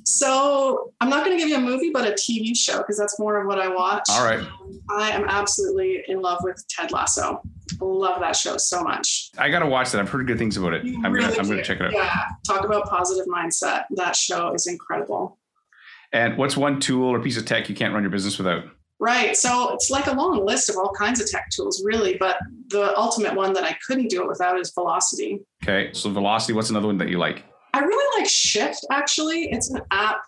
So 0.06 0.94
I'm 1.02 1.10
not 1.10 1.26
going 1.26 1.38
to 1.38 1.42
give 1.42 1.50
you 1.50 1.58
a 1.58 1.62
movie, 1.62 1.90
but 1.92 2.08
a 2.08 2.12
TV 2.12 2.56
show 2.56 2.80
because 2.80 2.98
that's 2.98 3.20
more 3.20 3.40
of 3.40 3.48
what 3.48 3.60
I 3.60 3.68
watch. 3.68 4.06
All 4.10 4.26
right. 4.26 4.40
Um, 4.40 4.82
I 4.90 5.12
am 5.12 5.26
absolutely 5.28 6.04
in 6.08 6.22
love 6.22 6.40
with 6.44 6.64
Ted 6.70 6.92
Lasso. 6.92 7.42
Love 7.80 8.20
that 8.20 8.36
show 8.36 8.58
so 8.58 8.84
much. 8.84 9.30
I 9.38 9.50
got 9.50 9.60
to 9.60 9.68
watch 9.68 9.92
that. 9.92 10.02
I've 10.02 10.10
heard 10.10 10.28
good 10.28 10.38
things 10.38 10.58
about 10.58 10.74
it. 10.74 10.86
You 10.86 11.02
I'm 11.04 11.12
really 11.12 11.28
gonna 11.28 11.40
I'm 11.40 11.48
gonna 11.48 11.64
check 11.64 11.80
it 11.80 11.88
out. 11.88 11.94
Yeah, 11.94 12.24
talk 12.46 12.66
about 12.66 12.88
positive 12.88 13.26
mindset. 13.28 13.86
That 13.92 14.16
show 14.16 14.54
is 14.54 14.68
incredible. 14.68 15.40
And 16.12 16.38
what's 16.38 16.56
one 16.56 16.80
tool 16.80 17.10
or 17.10 17.20
piece 17.20 17.38
of 17.38 17.46
tech 17.46 17.70
you 17.70 17.76
can't 17.76 17.94
run 17.94 18.04
your 18.04 18.12
business 18.12 18.38
without? 18.38 18.66
Right. 19.00 19.36
So 19.36 19.74
it's 19.74 19.90
like 19.90 20.08
a 20.08 20.14
long 20.14 20.46
list 20.46 20.70
of 20.70 20.78
all 20.78 20.92
kinds 20.92 21.20
of 21.20 21.30
tech 21.30 21.50
tools, 21.50 21.84
really. 21.84 22.16
But 22.18 22.38
the 22.70 22.98
ultimate 22.98 23.34
one 23.34 23.52
that 23.54 23.64
I 23.64 23.76
couldn't 23.86 24.08
do 24.10 24.22
it 24.22 24.28
without 24.28 24.60
is 24.60 24.72
Velocity. 24.74 25.40
Okay. 25.64 25.90
So 25.94 26.10
Velocity, 26.12 26.54
what's 26.54 26.70
another 26.70 26.88
one 26.88 26.98
that 27.00 27.10
you 27.10 27.18
like? 27.18 27.44
I 27.74 27.80
really 27.80 28.22
like 28.22 28.30
Shift 28.30 28.86
actually. 28.92 29.52
It's 29.52 29.72
an 29.72 29.82
app 29.92 30.22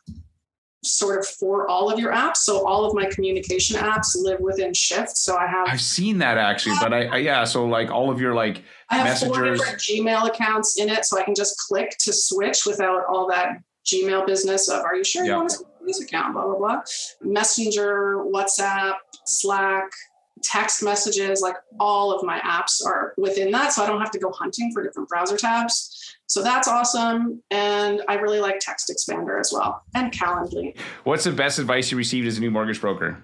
sort 0.83 1.19
of 1.19 1.27
for 1.27 1.67
all 1.67 1.91
of 1.91 1.99
your 1.99 2.11
apps. 2.11 2.37
So 2.37 2.65
all 2.65 2.85
of 2.85 2.93
my 2.93 3.05
communication 3.05 3.77
apps 3.77 4.15
live 4.15 4.39
within 4.39 4.73
Shift. 4.73 5.17
So 5.17 5.35
I 5.35 5.47
have 5.47 5.67
I've 5.67 5.81
seen 5.81 6.17
that 6.19 6.37
actually, 6.37 6.75
but 6.79 6.93
I, 6.93 7.05
I 7.05 7.17
yeah, 7.17 7.43
so 7.43 7.65
like 7.65 7.89
all 7.91 8.09
of 8.09 8.19
your 8.19 8.33
like 8.33 8.63
I 8.89 8.97
have 8.97 9.05
messengers. 9.05 9.37
four 9.37 9.45
different 9.45 9.79
Gmail 9.79 10.27
accounts 10.27 10.79
in 10.79 10.89
it, 10.89 11.05
so 11.05 11.19
I 11.19 11.23
can 11.23 11.35
just 11.35 11.57
click 11.59 11.95
to 11.99 12.13
switch 12.13 12.65
without 12.65 13.05
all 13.07 13.27
that 13.29 13.61
Gmail 13.85 14.25
business 14.25 14.69
of 14.69 14.83
are 14.83 14.95
you 14.95 15.03
sure 15.03 15.25
you 15.25 15.33
want 15.33 15.49
to 15.49 15.55
switch 15.57 15.67
this 15.85 16.01
account, 16.01 16.33
blah 16.33 16.45
blah 16.45 16.57
blah. 16.57 16.81
Messenger, 17.21 18.23
WhatsApp, 18.33 18.95
Slack, 19.25 19.89
text 20.43 20.83
messages, 20.83 21.41
like 21.41 21.55
all 21.79 22.13
of 22.13 22.23
my 22.23 22.39
apps 22.39 22.85
are 22.85 23.13
within 23.17 23.51
that. 23.51 23.73
So 23.73 23.83
I 23.83 23.87
don't 23.87 23.99
have 23.99 24.11
to 24.11 24.19
go 24.19 24.31
hunting 24.31 24.71
for 24.71 24.83
different 24.83 25.09
browser 25.09 25.37
tabs. 25.37 26.17
So 26.27 26.41
that's 26.41 26.67
awesome. 26.67 27.41
And 27.51 28.01
I 28.07 28.15
really 28.15 28.39
like 28.39 28.59
Text 28.59 28.91
Expander 28.91 29.39
as 29.39 29.51
well 29.53 29.83
and 29.93 30.11
Calendly. 30.11 30.75
What's 31.03 31.23
the 31.23 31.31
best 31.31 31.59
advice 31.59 31.91
you 31.91 31.97
received 31.97 32.27
as 32.27 32.37
a 32.37 32.41
new 32.41 32.51
mortgage 32.51 32.81
broker? 32.81 33.17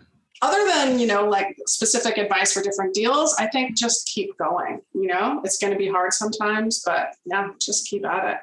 Other 0.43 0.65
than, 0.67 0.97
you 0.97 1.05
know, 1.05 1.27
like 1.27 1.55
specific 1.67 2.17
advice 2.17 2.53
for 2.53 2.63
different 2.63 2.95
deals, 2.95 3.35
I 3.37 3.47
think 3.47 3.77
just 3.77 4.07
keep 4.07 4.35
going. 4.37 4.81
You 4.93 5.07
know, 5.07 5.41
it's 5.43 5.57
going 5.57 5.73
to 5.73 5.77
be 5.77 5.87
hard 5.87 6.13
sometimes, 6.13 6.81
but 6.83 7.15
yeah, 7.25 7.49
just 7.59 7.87
keep 7.87 8.05
at 8.05 8.33
it 8.33 8.37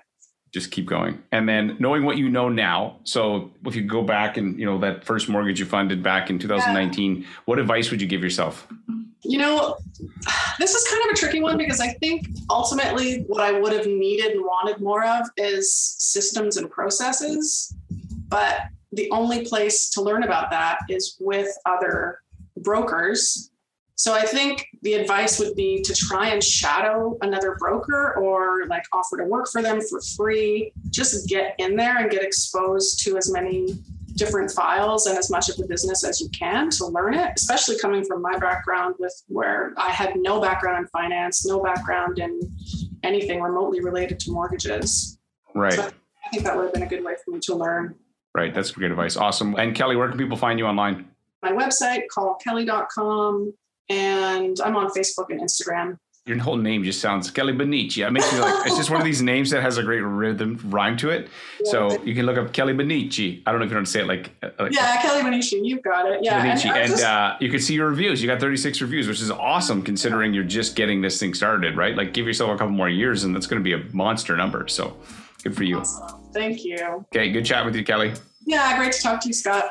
just 0.52 0.70
keep 0.70 0.86
going. 0.86 1.22
And 1.32 1.48
then 1.48 1.76
knowing 1.78 2.04
what 2.04 2.16
you 2.16 2.28
know 2.28 2.48
now. 2.48 2.96
So 3.04 3.50
if 3.66 3.76
you 3.76 3.82
go 3.82 4.02
back 4.02 4.36
and, 4.36 4.58
you 4.58 4.64
know, 4.64 4.78
that 4.78 5.04
first 5.04 5.28
mortgage 5.28 5.60
you 5.60 5.66
funded 5.66 6.02
back 6.02 6.30
in 6.30 6.38
2019, 6.38 7.16
yeah. 7.16 7.26
what 7.44 7.58
advice 7.58 7.90
would 7.90 8.00
you 8.00 8.08
give 8.08 8.22
yourself? 8.22 8.66
You 9.22 9.38
know, 9.38 9.76
this 10.58 10.74
is 10.74 10.88
kind 10.88 11.04
of 11.04 11.10
a 11.12 11.16
tricky 11.16 11.42
one 11.42 11.58
because 11.58 11.80
I 11.80 11.88
think 11.94 12.28
ultimately 12.50 13.24
what 13.26 13.42
I 13.42 13.52
would 13.52 13.72
have 13.72 13.86
needed 13.86 14.32
and 14.32 14.42
wanted 14.42 14.80
more 14.80 15.04
of 15.04 15.28
is 15.36 15.72
systems 15.98 16.56
and 16.56 16.70
processes. 16.70 17.74
But 18.28 18.62
the 18.92 19.10
only 19.10 19.44
place 19.44 19.90
to 19.90 20.02
learn 20.02 20.22
about 20.22 20.50
that 20.50 20.78
is 20.88 21.16
with 21.20 21.48
other 21.66 22.20
brokers. 22.56 23.47
So 23.98 24.14
I 24.14 24.22
think 24.22 24.68
the 24.82 24.94
advice 24.94 25.40
would 25.40 25.56
be 25.56 25.82
to 25.82 25.92
try 25.92 26.28
and 26.28 26.42
shadow 26.42 27.18
another 27.20 27.56
broker 27.58 28.14
or 28.14 28.64
like 28.68 28.84
offer 28.92 29.16
to 29.16 29.24
work 29.24 29.48
for 29.50 29.60
them 29.60 29.80
for 29.80 30.00
free. 30.16 30.72
Just 30.90 31.28
get 31.28 31.56
in 31.58 31.74
there 31.74 31.98
and 31.98 32.08
get 32.08 32.22
exposed 32.22 33.00
to 33.04 33.16
as 33.16 33.28
many 33.32 33.74
different 34.14 34.52
files 34.52 35.08
and 35.08 35.18
as 35.18 35.30
much 35.30 35.48
of 35.48 35.56
the 35.56 35.66
business 35.66 36.04
as 36.04 36.20
you 36.20 36.28
can 36.28 36.70
to 36.70 36.86
learn 36.86 37.12
it, 37.12 37.32
especially 37.36 37.76
coming 37.76 38.04
from 38.04 38.22
my 38.22 38.38
background 38.38 38.94
with 39.00 39.20
where 39.26 39.74
I 39.76 39.90
had 39.90 40.14
no 40.14 40.40
background 40.40 40.78
in 40.78 40.86
finance, 40.88 41.44
no 41.44 41.60
background 41.60 42.20
in 42.20 42.40
anything 43.02 43.40
remotely 43.40 43.80
related 43.80 44.20
to 44.20 44.30
mortgages. 44.30 45.18
Right. 45.56 45.72
So 45.72 45.82
I 45.82 46.30
think 46.30 46.44
that 46.44 46.56
would 46.56 46.66
have 46.66 46.72
been 46.72 46.84
a 46.84 46.88
good 46.88 47.04
way 47.04 47.14
for 47.24 47.32
me 47.32 47.40
to 47.40 47.54
learn. 47.56 47.96
Right. 48.32 48.54
That's 48.54 48.70
great 48.70 48.92
advice. 48.92 49.16
Awesome. 49.16 49.56
And 49.56 49.74
Kelly, 49.74 49.96
where 49.96 50.08
can 50.08 50.18
people 50.18 50.36
find 50.36 50.56
you 50.60 50.66
online? 50.66 51.08
My 51.42 51.50
website, 51.50 52.02
callkelly.com, 52.16 53.54
and 53.88 54.58
I'm 54.60 54.76
on 54.76 54.88
Facebook 54.90 55.30
and 55.30 55.40
Instagram 55.40 55.98
your 56.28 56.38
whole 56.38 56.56
name 56.56 56.84
just 56.84 57.00
sounds 57.00 57.30
Kelly 57.30 57.54
Benici. 57.54 58.06
It 58.06 58.10
makes 58.10 58.30
me 58.32 58.38
like 58.38 58.66
it's 58.66 58.76
just 58.76 58.90
one 58.90 59.00
of 59.00 59.04
these 59.04 59.22
names 59.22 59.50
that 59.50 59.62
has 59.62 59.78
a 59.78 59.82
great 59.82 60.00
rhythm 60.00 60.60
rhyme 60.66 60.96
to 60.98 61.08
it. 61.08 61.28
Yeah, 61.64 61.70
so 61.70 62.02
you 62.02 62.14
can 62.14 62.26
look 62.26 62.36
up 62.36 62.52
Kelly 62.52 62.74
Benici. 62.74 63.42
I 63.46 63.50
don't 63.50 63.60
know 63.60 63.64
if 63.64 63.70
you 63.70 63.76
want 63.76 63.86
to 63.86 63.92
say 63.92 64.00
it 64.00 64.06
like, 64.06 64.30
uh, 64.42 64.50
like 64.58 64.74
yeah, 64.74 65.00
Kelly 65.00 65.22
Benici. 65.22 65.60
You've 65.62 65.82
got 65.82 66.06
it. 66.06 66.20
Yeah, 66.22 66.44
Benici. 66.44 66.66
and, 66.66 66.76
and 66.76 66.90
just, 66.90 67.04
uh, 67.04 67.36
you 67.40 67.50
can 67.50 67.60
see 67.60 67.74
your 67.74 67.88
reviews. 67.88 68.20
You 68.20 68.28
got 68.28 68.40
36 68.40 68.80
reviews, 68.82 69.08
which 69.08 69.22
is 69.22 69.30
awesome 69.30 69.82
considering 69.82 70.34
you're 70.34 70.44
just 70.44 70.76
getting 70.76 71.00
this 71.00 71.18
thing 71.18 71.32
started, 71.32 71.76
right? 71.76 71.96
Like 71.96 72.12
give 72.12 72.26
yourself 72.26 72.50
a 72.50 72.58
couple 72.58 72.72
more 72.72 72.90
years, 72.90 73.24
and 73.24 73.34
that's 73.34 73.46
going 73.46 73.62
to 73.62 73.64
be 73.64 73.72
a 73.72 73.92
monster 73.94 74.36
number. 74.36 74.68
So 74.68 74.96
good 75.42 75.56
for 75.56 75.64
you. 75.64 75.78
Awesome. 75.78 76.30
Thank 76.34 76.62
you. 76.62 76.78
Okay, 77.14 77.32
good 77.32 77.46
chat 77.46 77.64
with 77.64 77.74
you, 77.74 77.84
Kelly. 77.84 78.12
Yeah, 78.44 78.76
great 78.76 78.92
to 78.92 79.02
talk 79.02 79.20
to 79.22 79.28
you, 79.28 79.34
Scott. 79.34 79.70